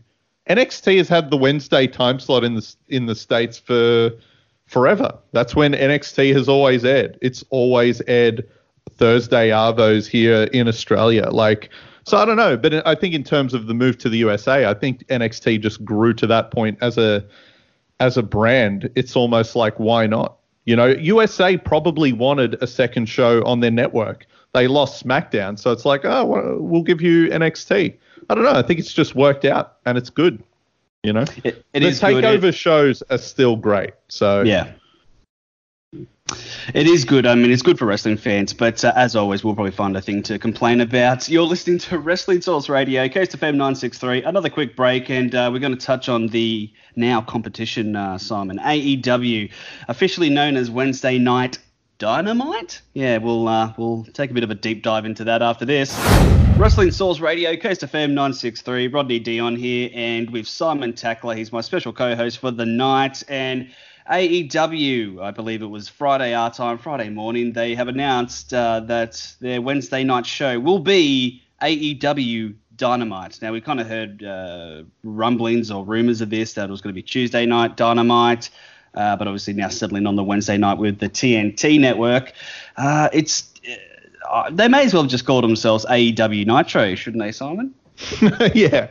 [0.51, 4.11] NXT has had the Wednesday time slot in the in the states for
[4.67, 5.17] forever.
[5.33, 7.19] That's when NXT has always aired.
[7.23, 8.47] It's always aired
[8.99, 11.31] Thursday arvos here in Australia.
[11.31, 11.71] Like
[12.09, 14.65] So I don't know, but I think in terms of the move to the USA,
[14.67, 17.25] I think NXT just grew to that point as a
[18.01, 18.89] as a brand.
[18.95, 20.37] It's almost like why not?
[20.65, 24.27] You know, USA probably wanted a second show on their network.
[24.55, 27.95] They lost SmackDown, so it's like, oh, well, give you NXT.
[28.31, 28.53] I don't know.
[28.53, 30.43] I think it's just worked out, and it's good.
[31.03, 32.25] You know, It, it the good.
[32.25, 33.93] takeover It- shows are still great.
[34.09, 34.73] So Yeah.
[36.75, 37.27] It is good.
[37.27, 40.03] I mean, it's good for wrestling fans, but uh, as always, we'll probably find a
[40.03, 41.29] thing to complain about.
[41.29, 44.25] You're listening to Wrestling Source Radio, Coast FM 963.
[44.25, 48.59] Another quick break, and uh, we're going to touch on the now competition, uh, Simon.
[48.59, 49.51] AEW,
[49.89, 51.59] officially known as Wednesday Night
[51.99, 52.83] Dynamite.
[52.93, 55.99] Yeah, we'll uh, we'll take a bit of a deep dive into that after this.
[56.59, 58.89] Wrestling Source Radio, Coast FM 963.
[58.89, 61.35] Rodney Dion here, and with Simon Tackler.
[61.35, 63.71] He's my special co-host for the night, and
[64.11, 69.35] AEW, I believe it was Friday our time, Friday morning, they have announced uh, that
[69.41, 73.43] their Wednesday night show will be AEW Dynamite.
[73.43, 76.95] Now, we kind of heard uh, rumblings or rumors of this, that it was going
[76.95, 78.49] to be Tuesday night Dynamite,
[78.95, 82.33] uh, but obviously now settling on the Wednesday night with the TNT network.
[82.77, 83.53] Uh, it's
[84.31, 87.75] uh, They may as well have just called themselves AEW Nitro, shouldn't they, Simon?
[88.55, 88.89] yeah,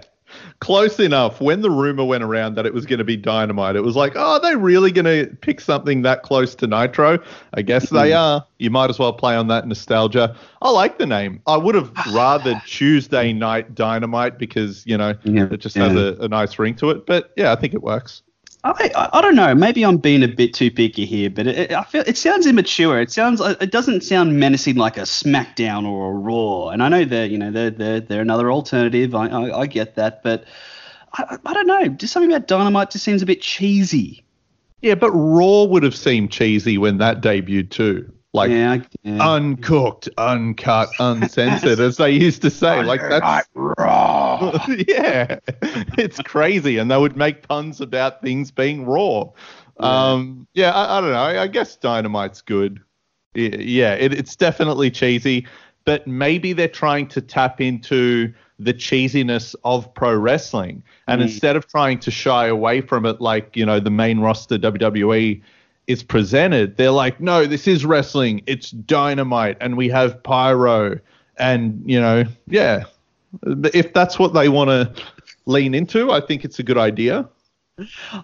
[0.67, 1.39] close enough.
[1.39, 4.17] When the rumor went around that it was going to be Dynamite, it was like,
[4.17, 7.19] oh, are they really going to pick something that close to Nitro?
[7.53, 8.17] I guess they hmm.
[8.17, 8.45] are.
[8.58, 10.36] You might as well play on that nostalgia.
[10.62, 11.41] I like the name.
[11.47, 16.17] I would have rather Tuesday Night Dynamite because you know Yeah, it just has a,
[16.19, 17.06] a nice ring to it.
[17.06, 18.23] But yeah, I think it works.
[18.75, 19.53] I, I, don't know.
[19.53, 22.47] Maybe I'm being a bit too picky here, but it, it, I feel it sounds
[22.47, 22.99] immature.
[22.99, 26.69] It sounds uh, it doesn't sound menacing like a SmackDown or a Raw.
[26.69, 29.13] And I know they're you know they're they're, they're another alternative.
[29.15, 30.45] I, I, I get that, but
[31.13, 31.88] I, I don't know.
[31.89, 34.23] Just something about Dynamite just seems a bit cheesy.
[34.82, 38.12] Yeah, but Raw would have seemed cheesy when that debuted too.
[38.38, 39.36] Like yeah, yeah.
[39.36, 42.84] uncooked, uncut, uncensored, as they used to say.
[42.84, 44.65] Like that's raw.
[44.88, 45.39] yeah,
[45.97, 49.26] it's crazy, and they would make puns about things being raw.
[49.80, 51.17] Um, yeah, I, I don't know.
[51.17, 52.80] I, I guess Dynamite's good.
[53.34, 55.47] Yeah, it, it's definitely cheesy,
[55.86, 61.67] but maybe they're trying to tap into the cheesiness of pro wrestling, and instead of
[61.67, 65.41] trying to shy away from it, like you know the main roster WWE
[65.88, 68.43] is presented, they're like, no, this is wrestling.
[68.45, 71.00] It's dynamite, and we have pyro,
[71.38, 72.84] and you know, yeah.
[73.43, 75.04] If that's what they want to
[75.45, 77.28] lean into, I think it's a good idea.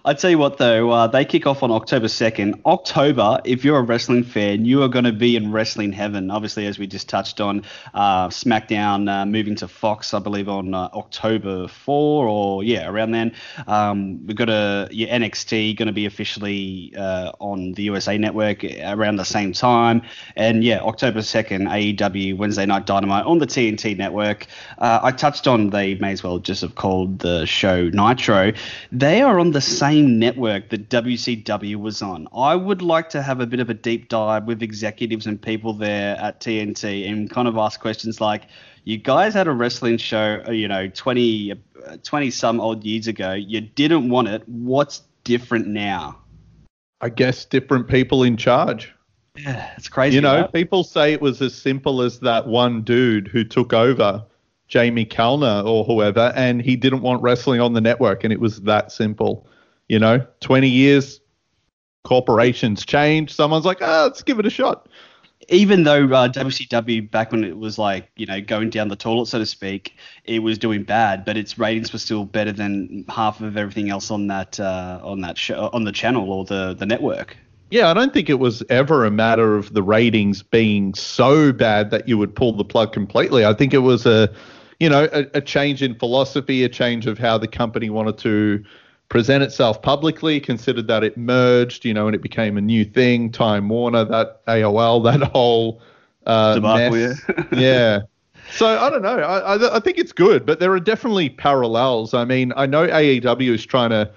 [0.04, 2.60] I tell you what, though, uh, they kick off on October 2nd.
[2.66, 6.28] October, if you're a wrestling fan, you are going to be in wrestling heaven.
[6.28, 7.62] Obviously, as we just touched on,
[7.94, 13.12] uh, SmackDown uh, moving to Fox, I believe, on uh, October 4 or, yeah, around
[13.12, 13.32] then.
[13.68, 18.64] Um, we've got a yeah, NXT going to be officially uh, on the USA Network
[18.64, 20.02] around the same time.
[20.34, 24.48] And, yeah, October 2nd, AEW Wednesday Night Dynamite on the TNT Network.
[24.78, 28.52] Uh, I touched on they may as well just have called the show Nitro.
[28.90, 32.28] They are on the same network that WCW was on.
[32.34, 35.72] I would like to have a bit of a deep dive with executives and people
[35.72, 38.42] there at TNT and kind of ask questions like,
[38.84, 43.06] you guys had a wrestling show, uh, you know, 20, uh, 20 some odd years
[43.06, 43.32] ago.
[43.32, 44.46] You didn't want it.
[44.46, 46.18] What's different now?
[47.00, 48.92] I guess different people in charge.
[49.36, 50.16] Yeah, it's crazy.
[50.16, 50.52] You know, right?
[50.52, 54.24] people say it was as simple as that one dude who took over,
[54.68, 58.62] Jamie Kellner or whoever, and he didn't want wrestling on the network, and it was
[58.62, 59.46] that simple.
[59.88, 61.20] You know, 20 years,
[62.04, 63.34] corporations change.
[63.34, 64.88] Someone's like, ah, let's give it a shot.
[65.48, 69.26] even though uh, WCW back when it was like you know going down the toilet
[69.26, 73.40] so to speak, it was doing bad, but its ratings were still better than half
[73.40, 76.86] of everything else on that uh, on that show on the channel or the the
[76.86, 77.36] network.
[77.70, 81.90] Yeah, I don't think it was ever a matter of the ratings being so bad
[81.90, 83.44] that you would pull the plug completely.
[83.44, 84.32] I think it was a,
[84.80, 88.64] you know, a, a change in philosophy, a change of how the company wanted to
[89.08, 93.30] present itself publicly, considered that it merged, you know, and it became a new thing.
[93.30, 95.80] Time Warner, that AOL, that whole
[96.26, 97.22] uh, Debacle, mess.
[97.28, 97.44] yeah.
[97.52, 98.00] yeah.
[98.50, 99.18] So I don't know.
[99.18, 102.12] I, I I think it's good, but there are definitely parallels.
[102.12, 104.10] I mean, I know AEW is trying to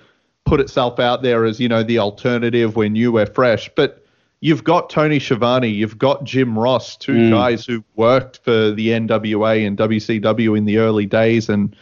[0.45, 2.75] put itself out there as you know the alternative.
[2.75, 4.03] We're new, we're fresh, but
[4.47, 7.31] you've got Tony Schiavone, you've got Jim Ross, two Mm.
[7.31, 11.75] guys who worked for the NWA and WCW in the early days and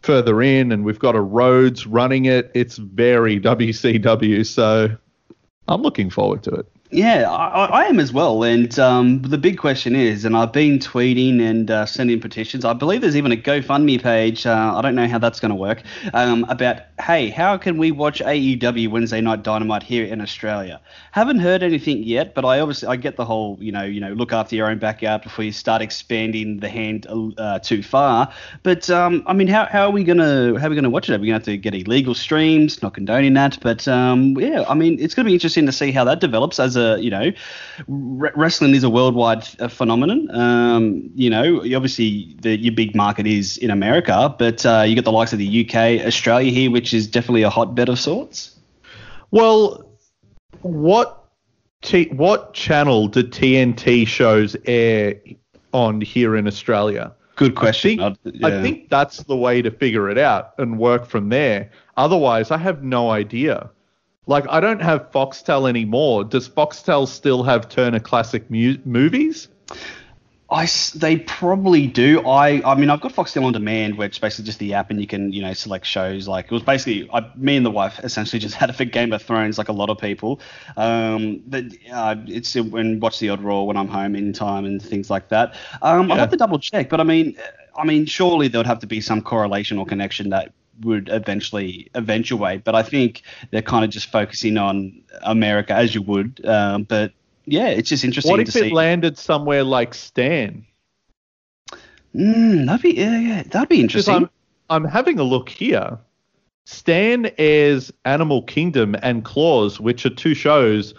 [0.00, 2.50] further in, and we've got a Rhodes running it.
[2.54, 4.88] It's very WCW, so
[5.68, 6.66] I'm looking forward to it.
[6.94, 8.42] Yeah, I, I am as well.
[8.42, 12.66] And um, the big question is, and I've been tweeting and uh, sending petitions.
[12.66, 14.44] I believe there's even a GoFundMe page.
[14.44, 15.82] Uh, I don't know how that's going to work.
[16.12, 20.82] Um, about hey, how can we watch AEW Wednesday Night Dynamite here in Australia?
[21.12, 24.12] Haven't heard anything yet, but I obviously I get the whole you know you know
[24.12, 27.06] look after your own backyard before you start expanding the hand
[27.38, 28.30] uh, too far.
[28.62, 31.14] But um, I mean, how, how are we gonna how are we gonna watch it?
[31.14, 32.82] Are we gonna have to get illegal streams?
[32.82, 36.04] Not condoning that, but um, yeah, I mean, it's gonna be interesting to see how
[36.04, 37.32] that develops as a you know,
[37.88, 40.30] wrestling is a worldwide uh, phenomenon.
[40.34, 45.04] Um, you know, obviously the, your big market is in America, but uh, you got
[45.04, 48.56] the likes of the UK, Australia here, which is definitely a hotbed of sorts.
[49.30, 49.88] Well,
[50.60, 51.22] what
[51.82, 55.16] T- what channel do TNT shows air
[55.72, 57.12] on here in Australia?
[57.34, 57.98] Good question.
[57.98, 58.46] I think, yeah.
[58.46, 61.70] I think that's the way to figure it out and work from there.
[61.96, 63.68] Otherwise, I have no idea.
[64.26, 66.24] Like, I don't have Foxtel anymore.
[66.24, 69.48] Does Foxtel still have Turner Classic mu- movies?
[70.52, 72.20] I, they probably do.
[72.26, 75.00] I I mean I've got Foxtel on demand, which is basically just the app, and
[75.00, 76.28] you can you know select shows.
[76.28, 79.14] Like it was basically I, me and the wife essentially just had it for Game
[79.14, 80.40] of Thrones, like a lot of people.
[80.76, 84.80] Um, but uh, it's when watch the odd Raw when I'm home in time and
[84.80, 85.56] things like that.
[85.80, 86.14] Um, yeah.
[86.14, 87.34] I have to double check, but I mean,
[87.74, 90.52] I mean surely there would have to be some correlation or connection that
[90.84, 92.64] would eventually eventuate.
[92.64, 96.44] But I think they're kind of just focusing on America as you would.
[96.44, 97.12] Um, but
[97.46, 98.30] yeah, it's just interesting.
[98.30, 98.70] What if it see.
[98.70, 100.64] landed somewhere like Stan?
[102.14, 104.14] Mm, that'd be yeah, yeah, that'd be interesting.
[104.14, 104.30] I'm,
[104.70, 105.98] I'm having a look here.
[106.64, 110.94] Stan airs Animal Kingdom and Claws, which are two shows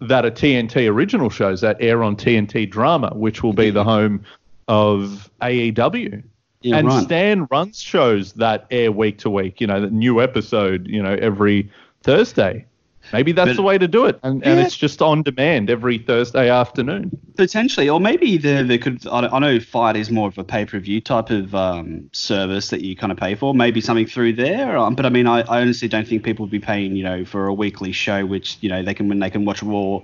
[0.00, 4.24] that are TNT original shows that air on TNT Drama, which will be the home
[4.68, 6.22] of AEW.
[6.62, 7.04] Yeah, and right.
[7.04, 9.60] Stan runs shows that air week to week.
[9.60, 10.86] You know, the new episode.
[10.86, 11.70] You know, every
[12.02, 12.66] Thursday.
[13.12, 14.50] Maybe that's but, the way to do it, and, yeah.
[14.50, 17.18] and it's just on demand every Thursday afternoon.
[17.36, 19.06] Potentially, or maybe there there could.
[19.08, 22.82] I, know FITE is more of a pay per view type of um, service that
[22.82, 23.54] you kind of pay for.
[23.54, 26.52] Maybe something through there, um, but I mean, I, I honestly don't think people would
[26.52, 29.30] be paying, you know, for a weekly show, which you know they can when they
[29.30, 30.00] can watch Raw.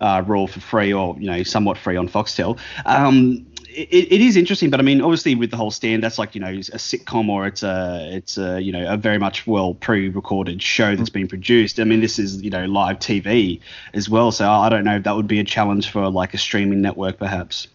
[0.00, 2.58] Uh, Raw for free, or you know, somewhat free on Foxtel.
[2.86, 6.34] Um, it, it is interesting, but I mean, obviously with the whole stand, that's like
[6.34, 9.74] you know a sitcom or it's a it's a you know a very much well
[9.74, 11.78] pre-recorded show that's been produced.
[11.78, 13.60] I mean, this is you know live TV
[13.94, 16.38] as well, so I don't know if that would be a challenge for like a
[16.38, 17.68] streaming network, perhaps.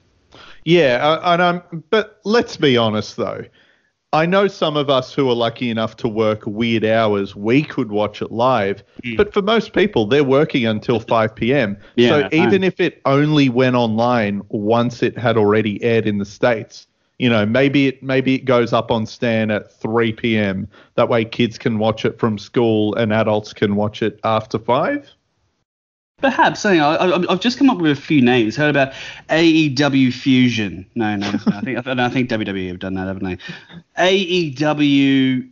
[0.63, 3.45] Yeah, and um, but let's be honest though,
[4.13, 7.91] I know some of us who are lucky enough to work weird hours, we could
[7.91, 8.81] watch it live.
[9.03, 9.17] Mm.
[9.17, 11.77] But for most people, they're working until 5 p.m.
[11.95, 16.25] Yeah, so even if it only went online once it had already aired in the
[16.25, 16.87] States,
[17.19, 20.67] you know, maybe it maybe it goes up on Stan at 3 p.m.
[20.95, 25.09] That way kids can watch it from school and adults can watch it after 5.
[26.17, 26.63] Perhaps.
[26.63, 28.55] You know, I, have just come up with a few names.
[28.55, 28.93] Heard about
[29.29, 30.85] AEW Fusion?
[30.95, 31.27] No, no.
[31.47, 33.37] I think I think WWE have done that, haven't they?
[33.97, 35.49] AEW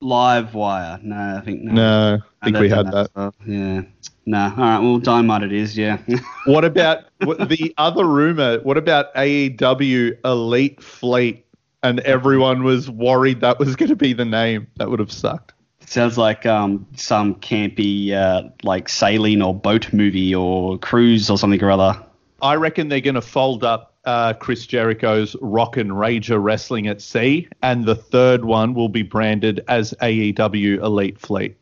[0.00, 0.98] Live Wire?
[1.02, 1.72] No, I think no.
[1.72, 3.12] No, I think we had that.
[3.14, 3.34] that.
[3.46, 3.82] Yeah.
[4.24, 4.44] No.
[4.44, 4.78] All right.
[4.78, 5.76] Well, Dynamite it is.
[5.76, 5.98] Yeah.
[6.46, 8.60] what about what, the other rumor?
[8.60, 11.46] What about AEW Elite Fleet?
[11.84, 14.68] And everyone was worried that was going to be the name.
[14.76, 15.52] That would have sucked.
[15.86, 21.62] Sounds like um, some campy uh, like sailing or boat movie or cruise or something
[21.62, 22.02] or other.
[22.40, 27.00] I reckon they're going to fold up uh, Chris Jericho's Rock and Rager Wrestling at
[27.00, 31.56] Sea, and the third one will be branded as AEW Elite Fleet.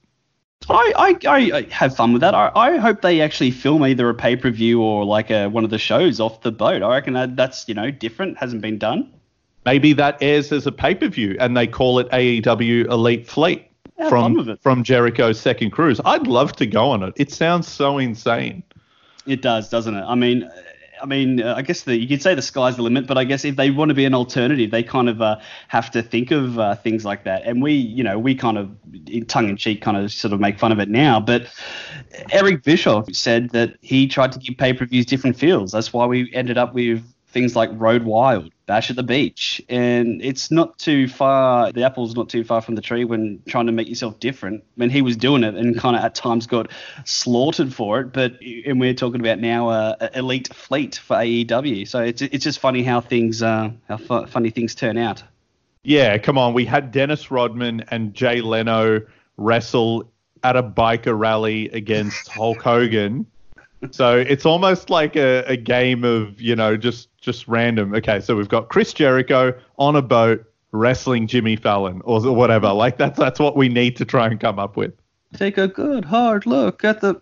[0.69, 2.35] I, I, I have fun with that.
[2.35, 5.65] I, I hope they actually film either a pay per view or like a, one
[5.65, 6.83] of the shows off the boat.
[6.83, 9.13] I reckon that that's you know different, hasn't been done.
[9.65, 13.70] Maybe that airs as a pay per view and they call it AEW Elite Fleet
[14.09, 16.01] from from Jericho's second cruise.
[16.05, 17.15] I'd love to go on it.
[17.17, 18.63] It sounds so insane.
[19.27, 20.03] It does, doesn't it?
[20.03, 20.51] I mean,
[21.03, 23.25] I mean, uh, I guess the, you could say the sky's the limit, but I
[23.25, 26.31] guess if they want to be an alternative, they kind of uh, have to think
[26.31, 27.43] of uh, things like that.
[27.45, 28.71] And we, you know, we kind of,
[29.07, 31.21] in tongue in cheek, kind of sort of make fun of it now.
[31.21, 31.47] But
[32.33, 35.73] Eric Bischoff said that he tried to give pay per views different feels.
[35.73, 40.23] That's why we ended up with things like Road Wild, Bash at the Beach, and
[40.23, 41.73] it's not too far.
[41.73, 44.63] The apple's not too far from the tree when trying to make yourself different.
[44.77, 46.71] When he was doing it, and kind of at times got
[47.05, 51.89] slaughtered for it, but and we're talking about now uh, elite fleet for AEW.
[51.89, 55.25] So it's it's just funny how things uh, how fu- funny things turn out.
[55.83, 56.55] Yeah, come on.
[56.55, 59.01] We had Dennis Rodman and Jay Leno
[59.37, 60.09] wrestle
[60.45, 63.27] at a biker rally against Hulk Hogan.
[63.93, 67.95] So it's almost like a, a game of, you know, just just random.
[67.95, 72.73] Okay, so we've got Chris Jericho on a boat wrestling Jimmy Fallon or whatever.
[72.73, 74.93] Like that's that's what we need to try and come up with.
[75.37, 77.15] Take a good hard look at the.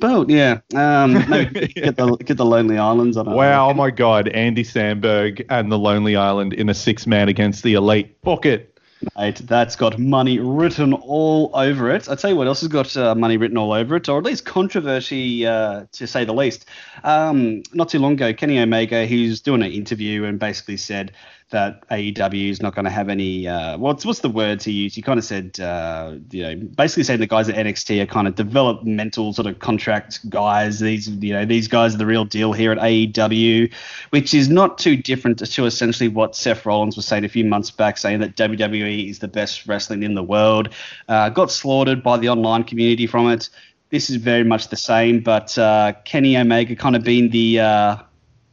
[0.00, 0.58] boat, yeah.
[0.74, 1.14] Um,
[1.52, 3.16] get the get the Lonely Islands.
[3.16, 3.70] I Wow, know.
[3.70, 7.74] oh my God, Andy Samberg and the Lonely Island in a six man against the
[7.74, 8.20] elite.
[8.22, 8.77] Book it.
[9.16, 12.08] Mate, that's got money written all over it.
[12.08, 14.24] I'll tell you what else has got uh, money written all over it, or at
[14.24, 16.66] least controversy, uh, to say the least.
[17.04, 21.12] Um, not too long ago, Kenny Omega, he's doing an interview and basically said
[21.50, 23.48] that AEW is not going to have any.
[23.48, 24.94] Uh, what's what's the words he used?
[24.94, 28.28] He kind of said, uh, you know, basically saying the guys at NXT are kind
[28.28, 30.80] of developmental sort of contract guys.
[30.80, 33.72] These, you know, these guys are the real deal here at AEW,
[34.10, 37.70] which is not too different to essentially what Seth Rollins was saying a few months
[37.70, 40.68] back, saying that WWE is the best wrestling in the world.
[41.08, 43.48] Uh, got slaughtered by the online community from it.
[43.90, 47.96] This is very much the same, but uh, Kenny Omega kind of being the uh,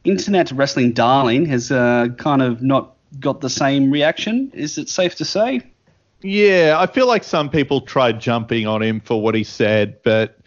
[0.06, 4.50] internet wrestling darling has uh, kind of not got the same reaction.
[4.54, 5.60] Is it safe to say?
[6.22, 10.38] Yeah, I feel like some people tried jumping on him for what he said, but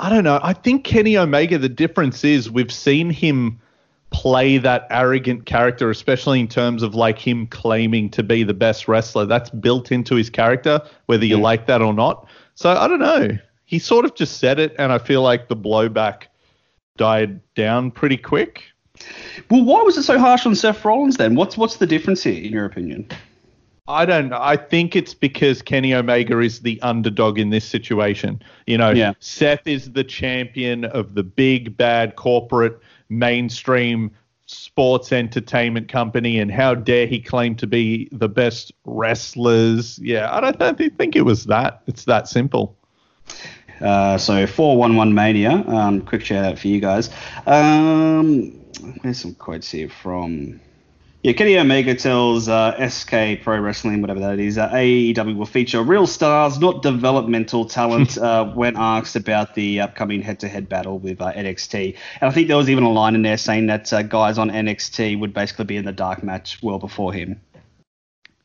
[0.00, 0.40] I don't know.
[0.42, 3.60] I think Kenny Omega, the difference is we've seen him
[4.10, 8.88] play that arrogant character, especially in terms of like him claiming to be the best
[8.88, 9.26] wrestler.
[9.26, 11.42] That's built into his character, whether you Mm.
[11.42, 12.26] like that or not.
[12.54, 13.38] So I don't know.
[13.66, 16.22] He sort of just said it, and I feel like the blowback
[16.96, 18.64] died down pretty quick.
[19.50, 21.34] Well, why was it so harsh on Seth Rollins then?
[21.34, 23.08] What's what's the difference here, in your opinion?
[23.86, 24.38] I don't know.
[24.38, 28.42] I think it's because Kenny Omega is the underdog in this situation.
[28.66, 29.14] You know, Yeah.
[29.18, 32.78] Seth is the champion of the big, bad corporate
[33.08, 34.10] mainstream
[34.44, 39.98] sports entertainment company, and how dare he claim to be the best wrestlers?
[40.02, 41.82] Yeah, I don't, I don't think it was that.
[41.86, 42.76] It's that simple.
[43.80, 47.10] Uh, so 411 Mania, um, quick shout out for you guys.
[47.46, 48.52] Um,
[49.02, 50.60] there's some quotes here from.
[51.24, 55.82] Yeah, Kenny Omega tells uh, SK Pro Wrestling, whatever that is, uh, AEW will feature
[55.82, 61.00] real stars, not developmental talent, uh, when asked about the upcoming head to head battle
[61.00, 61.96] with uh, NXT.
[62.20, 64.48] And I think there was even a line in there saying that uh, guys on
[64.48, 67.40] NXT would basically be in the dark match well before him.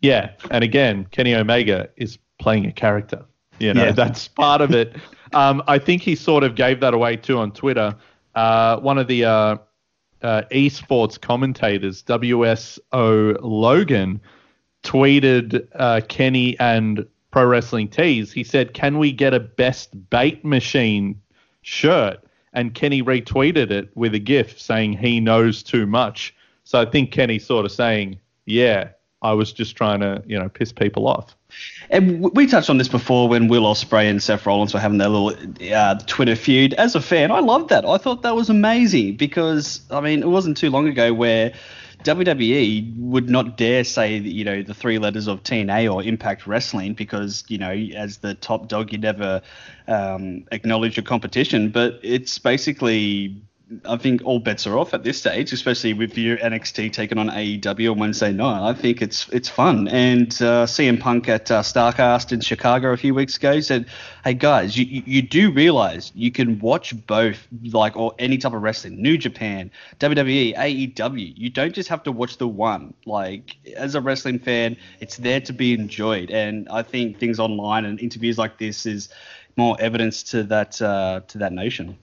[0.02, 3.24] Yeah, and again, Kenny Omega is playing a character.
[3.60, 3.92] You know, Yeah.
[3.92, 4.96] that's part of it.
[5.36, 7.96] Um, I think he sort of gave that away too on Twitter.
[8.36, 9.26] Uh, one of the
[10.24, 14.22] uh, esports commentators, WSO Logan,
[14.84, 18.32] tweeted uh, Kenny and Pro Wrestling Tees.
[18.32, 21.22] He said, "Can we get a best bout machine
[21.62, 22.20] shirt?"
[22.54, 26.36] And Kenny retweeted it with a GIF saying he knows too much.
[26.64, 28.90] So I think Kenny's sort of saying, "Yeah,
[29.22, 31.36] I was just trying to, you know, piss people off."
[31.90, 35.10] And we touched on this before when Will Ospreay and Seth Rollins were having their
[35.10, 35.36] little
[35.74, 36.74] uh, Twitter feud.
[36.76, 37.86] As a fan, I loved that.
[37.86, 41.54] I thought that was amazing because I mean, it wasn't too long ago where
[42.04, 46.94] WWE would not dare say you know the three letters of TNA or Impact Wrestling
[46.94, 49.42] because you know as the top dog you never
[49.88, 51.70] um, acknowledge your competition.
[51.70, 53.42] But it's basically
[53.86, 57.30] I think all bets are off at this stage, especially with your NXT taking on
[57.30, 58.68] AEW on Wednesday night.
[58.68, 59.88] I think it's it's fun.
[59.88, 63.86] And uh, CM Punk at uh, Starcast in Chicago a few weeks ago said,
[64.24, 68.62] "Hey guys, you, you, do realize you can watch both, like or any type of
[68.62, 71.34] wrestling, New Japan, WWE, AEW.
[71.36, 72.94] You don't just have to watch the one.
[73.06, 76.32] Like as a wrestling fan, it's there to be enjoyed.
[76.32, 79.10] And I think things online and interviews like this is
[79.56, 81.98] more evidence to that uh, to that notion."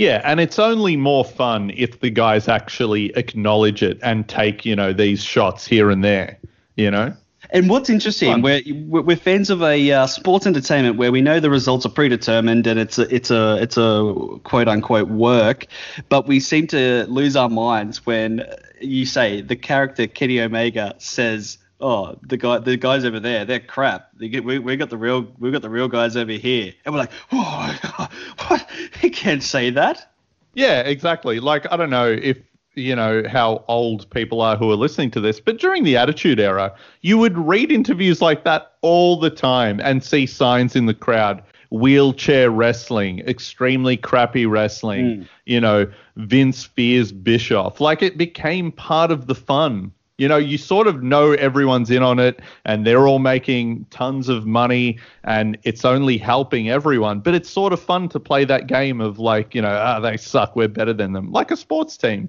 [0.00, 4.74] Yeah, and it's only more fun if the guys actually acknowledge it and take, you
[4.74, 6.38] know, these shots here and there,
[6.76, 7.12] you know?
[7.50, 11.50] And what's interesting, we're, we're fans of a uh, sports entertainment where we know the
[11.50, 15.66] results are predetermined and it's a, it's a it's a quote unquote work,
[16.08, 18.46] but we seem to lose our minds when
[18.80, 23.60] you say the character Kenny Omega says, "Oh, the guy the guys over there, they're
[23.60, 24.10] crap.
[24.18, 26.94] They get, we we got the real we got the real guys over here," and
[26.94, 28.08] we're like, "Oh,
[28.48, 28.68] what?
[29.00, 30.10] He can't say that."
[30.54, 31.40] Yeah, exactly.
[31.40, 32.38] Like, I don't know if,
[32.74, 36.40] you know, how old people are who are listening to this, but during the Attitude
[36.40, 40.94] Era, you would read interviews like that all the time and see signs in the
[40.94, 45.22] crowd wheelchair wrestling, extremely crappy wrestling, hmm.
[45.46, 47.80] you know, Vince fears Bischoff.
[47.80, 49.92] Like, it became part of the fun.
[50.20, 54.28] You know, you sort of know everyone's in on it and they're all making tons
[54.28, 57.20] of money and it's only helping everyone.
[57.20, 60.18] But it's sort of fun to play that game of like, you know, ah, they
[60.18, 62.28] suck, we're better than them, like a sports team.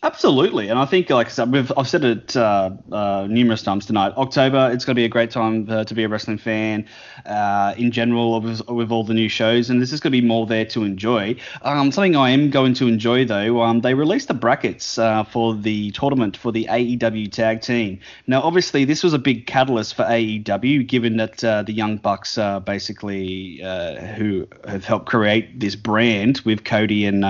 [0.00, 3.84] Absolutely, and I think, like I said, we've, I've said it uh, uh, numerous times
[3.84, 4.12] tonight.
[4.16, 6.86] October, it's going to be a great time uh, to be a wrestling fan
[7.26, 10.24] uh, in general with, with, all the new shows, and there's just going to be
[10.24, 11.34] more there to enjoy.
[11.62, 15.56] Um, something I am going to enjoy though, um, they released the brackets uh, for
[15.56, 17.98] the tournament for the AEW Tag Team.
[18.28, 22.38] Now, obviously, this was a big catalyst for AEW, given that uh, the Young Bucks,
[22.64, 23.56] basically,
[24.16, 27.24] who have helped create this brand with Cody and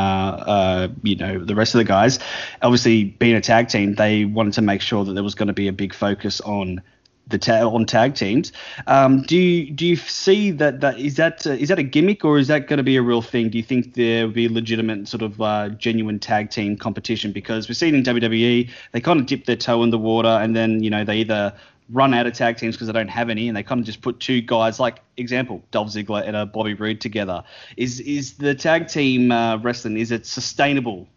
[1.03, 2.19] you know the rest of the guys
[2.63, 5.53] obviously being a tag team, they wanted to make sure that there was going to
[5.53, 6.83] be a big focus on
[7.29, 8.53] the ta- on tag teams.
[8.87, 12.25] Um, do you do you see that that is that uh, is that a gimmick
[12.25, 13.51] or is that going to be a real thing?
[13.51, 17.33] Do you think there will be legitimate sort of uh, genuine tag team competition?
[17.33, 20.57] Because we've seen in WWE they kind of dip their toe in the water and
[20.57, 21.55] then you know they either
[21.91, 24.03] run out of tag teams because they don't have any, and they kind of just
[24.03, 27.43] put two guys, like example, Dolph Ziggler and a Bobby Roode together.
[27.77, 31.09] Is is the tag team uh, wrestling is it sustainable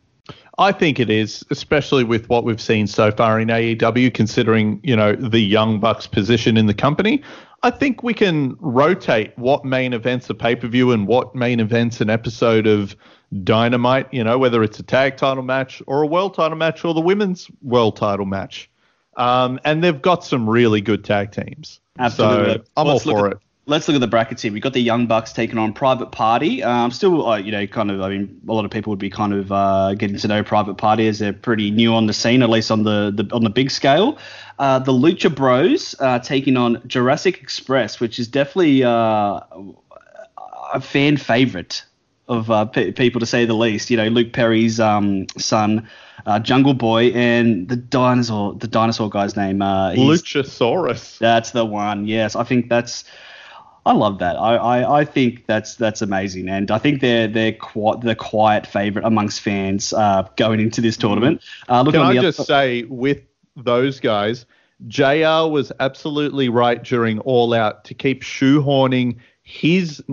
[0.57, 4.95] I think it is, especially with what we've seen so far in AEW, considering you
[4.95, 7.23] know the Young Bucks' position in the company.
[7.63, 11.59] I think we can rotate what main events a pay per view and what main
[11.59, 12.95] events an episode of
[13.43, 14.13] Dynamite.
[14.13, 17.01] You know, whether it's a tag title match or a world title match or the
[17.01, 18.69] women's world title match.
[19.17, 21.81] Um, and they've got some really good tag teams.
[21.99, 22.53] Absolutely.
[22.53, 24.51] So I'm Let's all for it let's look at the brackets here.
[24.51, 26.63] We've got the Young Bucks taking on Private Party.
[26.63, 29.09] Um, still, uh, you know, kind of, I mean, a lot of people would be
[29.09, 32.41] kind of uh, getting to know Private Party as they're pretty new on the scene,
[32.41, 34.17] at least on the, the on the big scale.
[34.59, 39.39] Uh, the Lucha Bros uh, taking on Jurassic Express, which is definitely uh,
[40.73, 41.83] a fan favorite
[42.27, 43.89] of uh, pe- people to say the least.
[43.89, 45.87] You know, Luke Perry's um, son.
[46.23, 49.59] Uh, Jungle Boy and the dinosaur, the dinosaur guy's name.
[49.63, 51.17] Uh, Luchasaurus.
[51.17, 52.05] That's the one.
[52.05, 53.05] Yes, I think that's
[53.85, 54.35] I love that.
[54.35, 58.67] I, I, I, think that's that's amazing, and I think they're they're quite the quiet
[58.67, 61.41] favorite amongst fans uh, going into this tournament.
[61.67, 62.45] Uh, Can I just other...
[62.45, 63.21] say with
[63.55, 64.45] those guys,
[64.87, 65.47] Jr.
[65.49, 70.03] was absolutely right during All Out to keep shoehorning his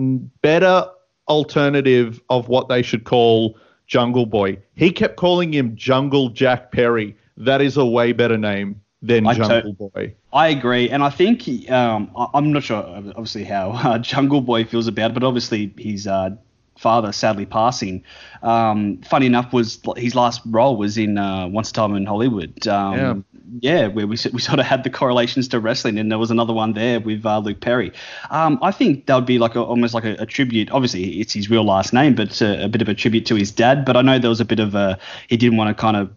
[0.41, 0.89] better
[1.27, 3.55] alternative of what they should call
[3.85, 4.57] Jungle Boy.
[4.75, 7.15] He kept calling him Jungle Jack Perry.
[7.37, 10.15] That is a way better name than I Jungle to- Boy.
[10.31, 14.65] I agree, and I think um, I, am not sure, obviously, how uh, Jungle Boy
[14.65, 16.31] feels about it, but obviously his uh,
[16.79, 18.03] father sadly passing.
[18.41, 22.67] Um, funny enough, was his last role was in uh, Once a Time in Hollywood.
[22.67, 23.25] Um,
[23.61, 23.81] yeah.
[23.81, 26.53] yeah, where we we sort of had the correlations to wrestling, and there was another
[26.53, 27.91] one there with uh, Luke Perry.
[28.29, 30.71] Um, I think that would be like a, almost like a, a, tribute.
[30.71, 33.35] Obviously, it's his real last name, but a, uh, a bit of a tribute to
[33.35, 33.85] his dad.
[33.85, 34.97] But I know there was a bit of a
[35.27, 36.09] he didn't want to kind of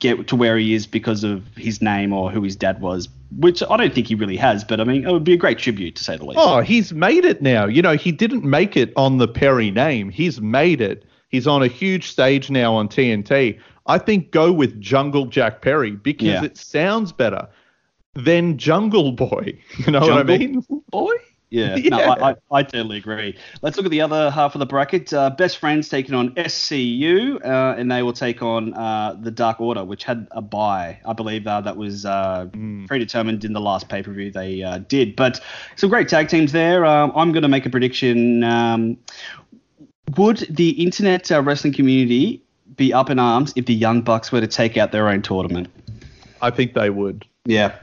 [0.00, 3.62] get to where he is because of his name or who his dad was, which
[3.68, 4.64] I don't think he really has.
[4.64, 6.38] But I mean, it would be a great tribute to say the least.
[6.40, 7.66] Oh, he's made it now.
[7.66, 10.10] You know, he didn't make it on the Perry name.
[10.10, 11.04] He's made it.
[11.28, 13.58] He's on a huge stage now on TNT.
[13.86, 16.44] I think go with Jungle Jack Perry because yeah.
[16.44, 17.48] it sounds better
[18.14, 19.58] than Jungle Boy.
[19.78, 20.66] You know Jungle what I mean?
[20.90, 21.14] Boy?
[21.56, 21.88] Yeah, yeah.
[21.90, 23.36] no, I, I, I, totally agree.
[23.62, 25.12] Let's look at the other half of the bracket.
[25.12, 29.60] Uh, Best Friends taking on SCU, uh, and they will take on uh, the Dark
[29.60, 31.00] Order, which had a buy.
[31.06, 32.86] I believe uh, that was mm.
[32.86, 35.16] predetermined in the last pay per view they uh, did.
[35.16, 35.40] But
[35.76, 36.84] some great tag teams there.
[36.84, 38.44] Um, I'm going to make a prediction.
[38.44, 38.98] Um,
[40.16, 42.42] would the internet wrestling community
[42.76, 45.68] be up in arms if the Young Bucks were to take out their own tournament?
[46.42, 47.24] I think they would.
[47.46, 47.76] Yeah,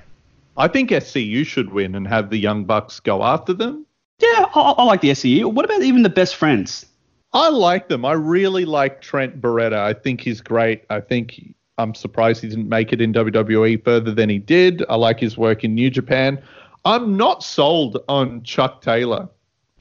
[0.58, 3.86] I think SCU should win and have the Young Bucks go after them.
[4.20, 5.52] Yeah, I, I like the SCU.
[5.52, 6.86] What about even the best friends?
[7.34, 8.06] I like them.
[8.06, 9.78] I really like Trent Beretta.
[9.78, 10.84] I think he's great.
[10.90, 14.84] I think I'm surprised he didn't make it in WWE further than he did.
[14.88, 16.42] I like his work in New Japan.
[16.86, 19.30] I'm not sold on Chuck Taylor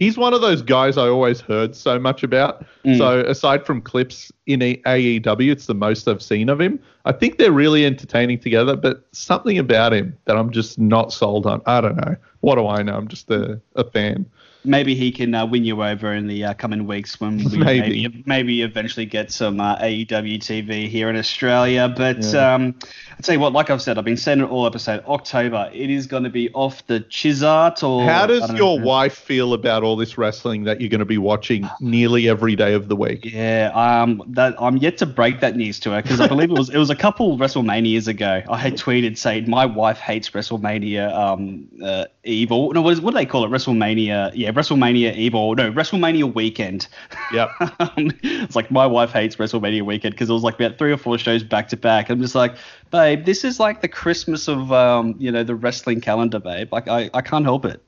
[0.02, 2.64] he's one of those guys I always heard so much about.
[2.84, 2.98] Mm.
[2.98, 6.80] So aside from clips in AEW, it's the most I've seen of him.
[7.04, 11.46] I think they're really entertaining together, but something about him that I'm just not sold
[11.46, 11.62] on.
[11.66, 12.16] I don't know.
[12.40, 12.96] What do I know?
[12.96, 14.26] I'm just a, a fan
[14.64, 18.02] maybe he can uh, win you over in the uh, coming weeks when we maybe.
[18.02, 21.92] maybe, maybe eventually get some uh, AEW TV here in Australia.
[21.94, 22.54] But yeah.
[22.54, 22.74] um,
[23.18, 25.04] I tell you what, like I've said, I've been saying it all episode.
[25.06, 27.82] October, it is going to be off the Chizart.
[27.82, 28.86] Or how does your know.
[28.86, 32.74] wife feel about all this wrestling that you're going to be watching nearly every day
[32.74, 33.24] of the week?
[33.24, 36.56] Yeah, um, that I'm yet to break that news to her because I believe it
[36.56, 38.42] was it was a couple WrestleManias ago.
[38.48, 42.72] I had tweeted saying my wife hates WrestleMania um, uh, Evil.
[42.72, 43.50] No, what, is, what do they call it?
[43.50, 44.32] WrestleMania.
[44.34, 45.54] Yeah, WrestleMania Evil.
[45.54, 46.88] no WrestleMania weekend.
[47.32, 47.50] Yep.
[48.22, 51.18] it's like my wife hates WrestleMania weekend because it was like about three or four
[51.18, 52.10] shows back to back.
[52.10, 52.56] I'm just like,
[52.90, 56.72] babe, this is like the Christmas of um, you know, the wrestling calendar, babe.
[56.72, 57.82] Like I, I can't help it.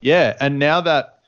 [0.00, 1.21] Yeah, and now that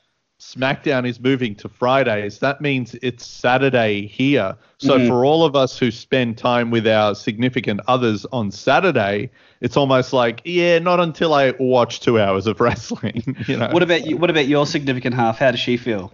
[0.44, 4.56] SmackDown is moving to Fridays, that means it's Saturday here.
[4.78, 5.08] So mm-hmm.
[5.08, 9.30] for all of us who spend time with our significant others on Saturday,
[9.62, 13.22] it's almost like, yeah, not until I watch two hours of wrestling.
[13.46, 13.68] You know.
[13.70, 14.16] What about you?
[14.16, 15.38] What about your significant half?
[15.38, 16.12] How does she feel?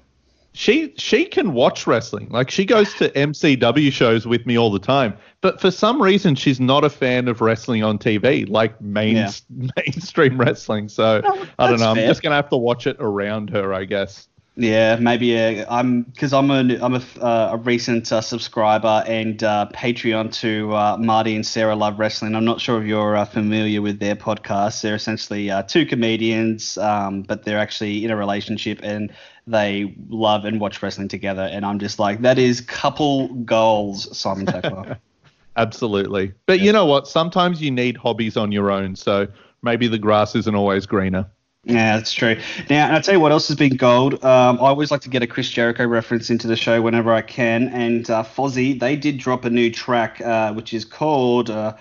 [0.53, 2.29] She she can watch wrestling.
[2.31, 5.17] Like she goes to MCW shows with me all the time.
[5.43, 9.31] But for some reason she's not a fan of wrestling on TV, like main yeah.
[9.77, 10.89] mainstream wrestling.
[10.89, 11.95] So no, I don't know.
[11.95, 12.05] Fair.
[12.05, 14.29] I'm just gonna have to watch it around her, I guess.
[14.61, 19.43] Yeah, maybe uh, I'm because I'm a I'm a, uh, a recent uh, subscriber and
[19.43, 22.35] uh, Patreon to uh, Marty and Sarah Love Wrestling.
[22.35, 24.83] I'm not sure if you're uh, familiar with their podcast.
[24.83, 29.11] They're essentially two comedians, um, but they're actually in a relationship and
[29.47, 31.49] they love and watch wrestling together.
[31.51, 34.99] And I'm just like, that is couple goals, Simon Tackler.
[35.57, 36.67] Absolutely, but yeah.
[36.67, 37.09] you know what?
[37.09, 39.27] Sometimes you need hobbies on your own, so
[39.63, 41.31] maybe the grass isn't always greener.
[41.65, 42.37] Yeah, that's true.
[42.71, 44.15] Now, and I'll tell you what else has been gold.
[44.25, 47.21] Um, I always like to get a Chris Jericho reference into the show whenever I
[47.21, 47.69] can.
[47.69, 51.77] And uh, Fozzy, they did drop a new track, uh, which is called uh,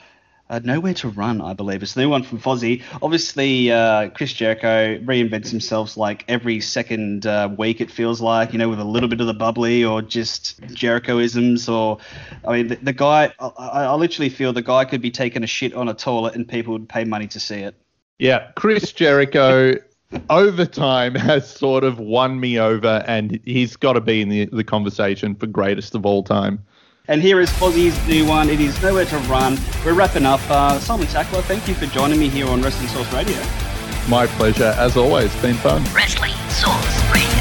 [0.50, 1.82] uh, Nowhere to Run, I believe.
[1.82, 2.84] It's the new one from Fozzy.
[3.02, 8.60] Obviously, uh, Chris Jericho reinvents himself like every second uh, week, it feels like, you
[8.60, 11.74] know, with a little bit of the bubbly or just Jerichoisms.
[11.74, 12.00] Or,
[12.46, 13.48] I mean, the, the guy, I,
[13.86, 16.74] I literally feel the guy could be taking a shit on a toilet and people
[16.74, 17.76] would pay money to see it.
[18.20, 19.76] Yeah, Chris Jericho
[20.30, 24.46] over time has sort of won me over, and he's got to be in the,
[24.48, 26.64] the conversation for greatest of all time.
[27.08, 28.50] And here is Fozzy's new one.
[28.50, 29.58] It is Nowhere to Run.
[29.84, 30.42] We're wrapping up.
[30.50, 33.42] Uh, Simon Sackler, thank you for joining me here on Wrestling Source Radio.
[34.08, 35.34] My pleasure, as always.
[35.42, 35.84] Been fun.
[35.94, 37.39] Wrestling Source.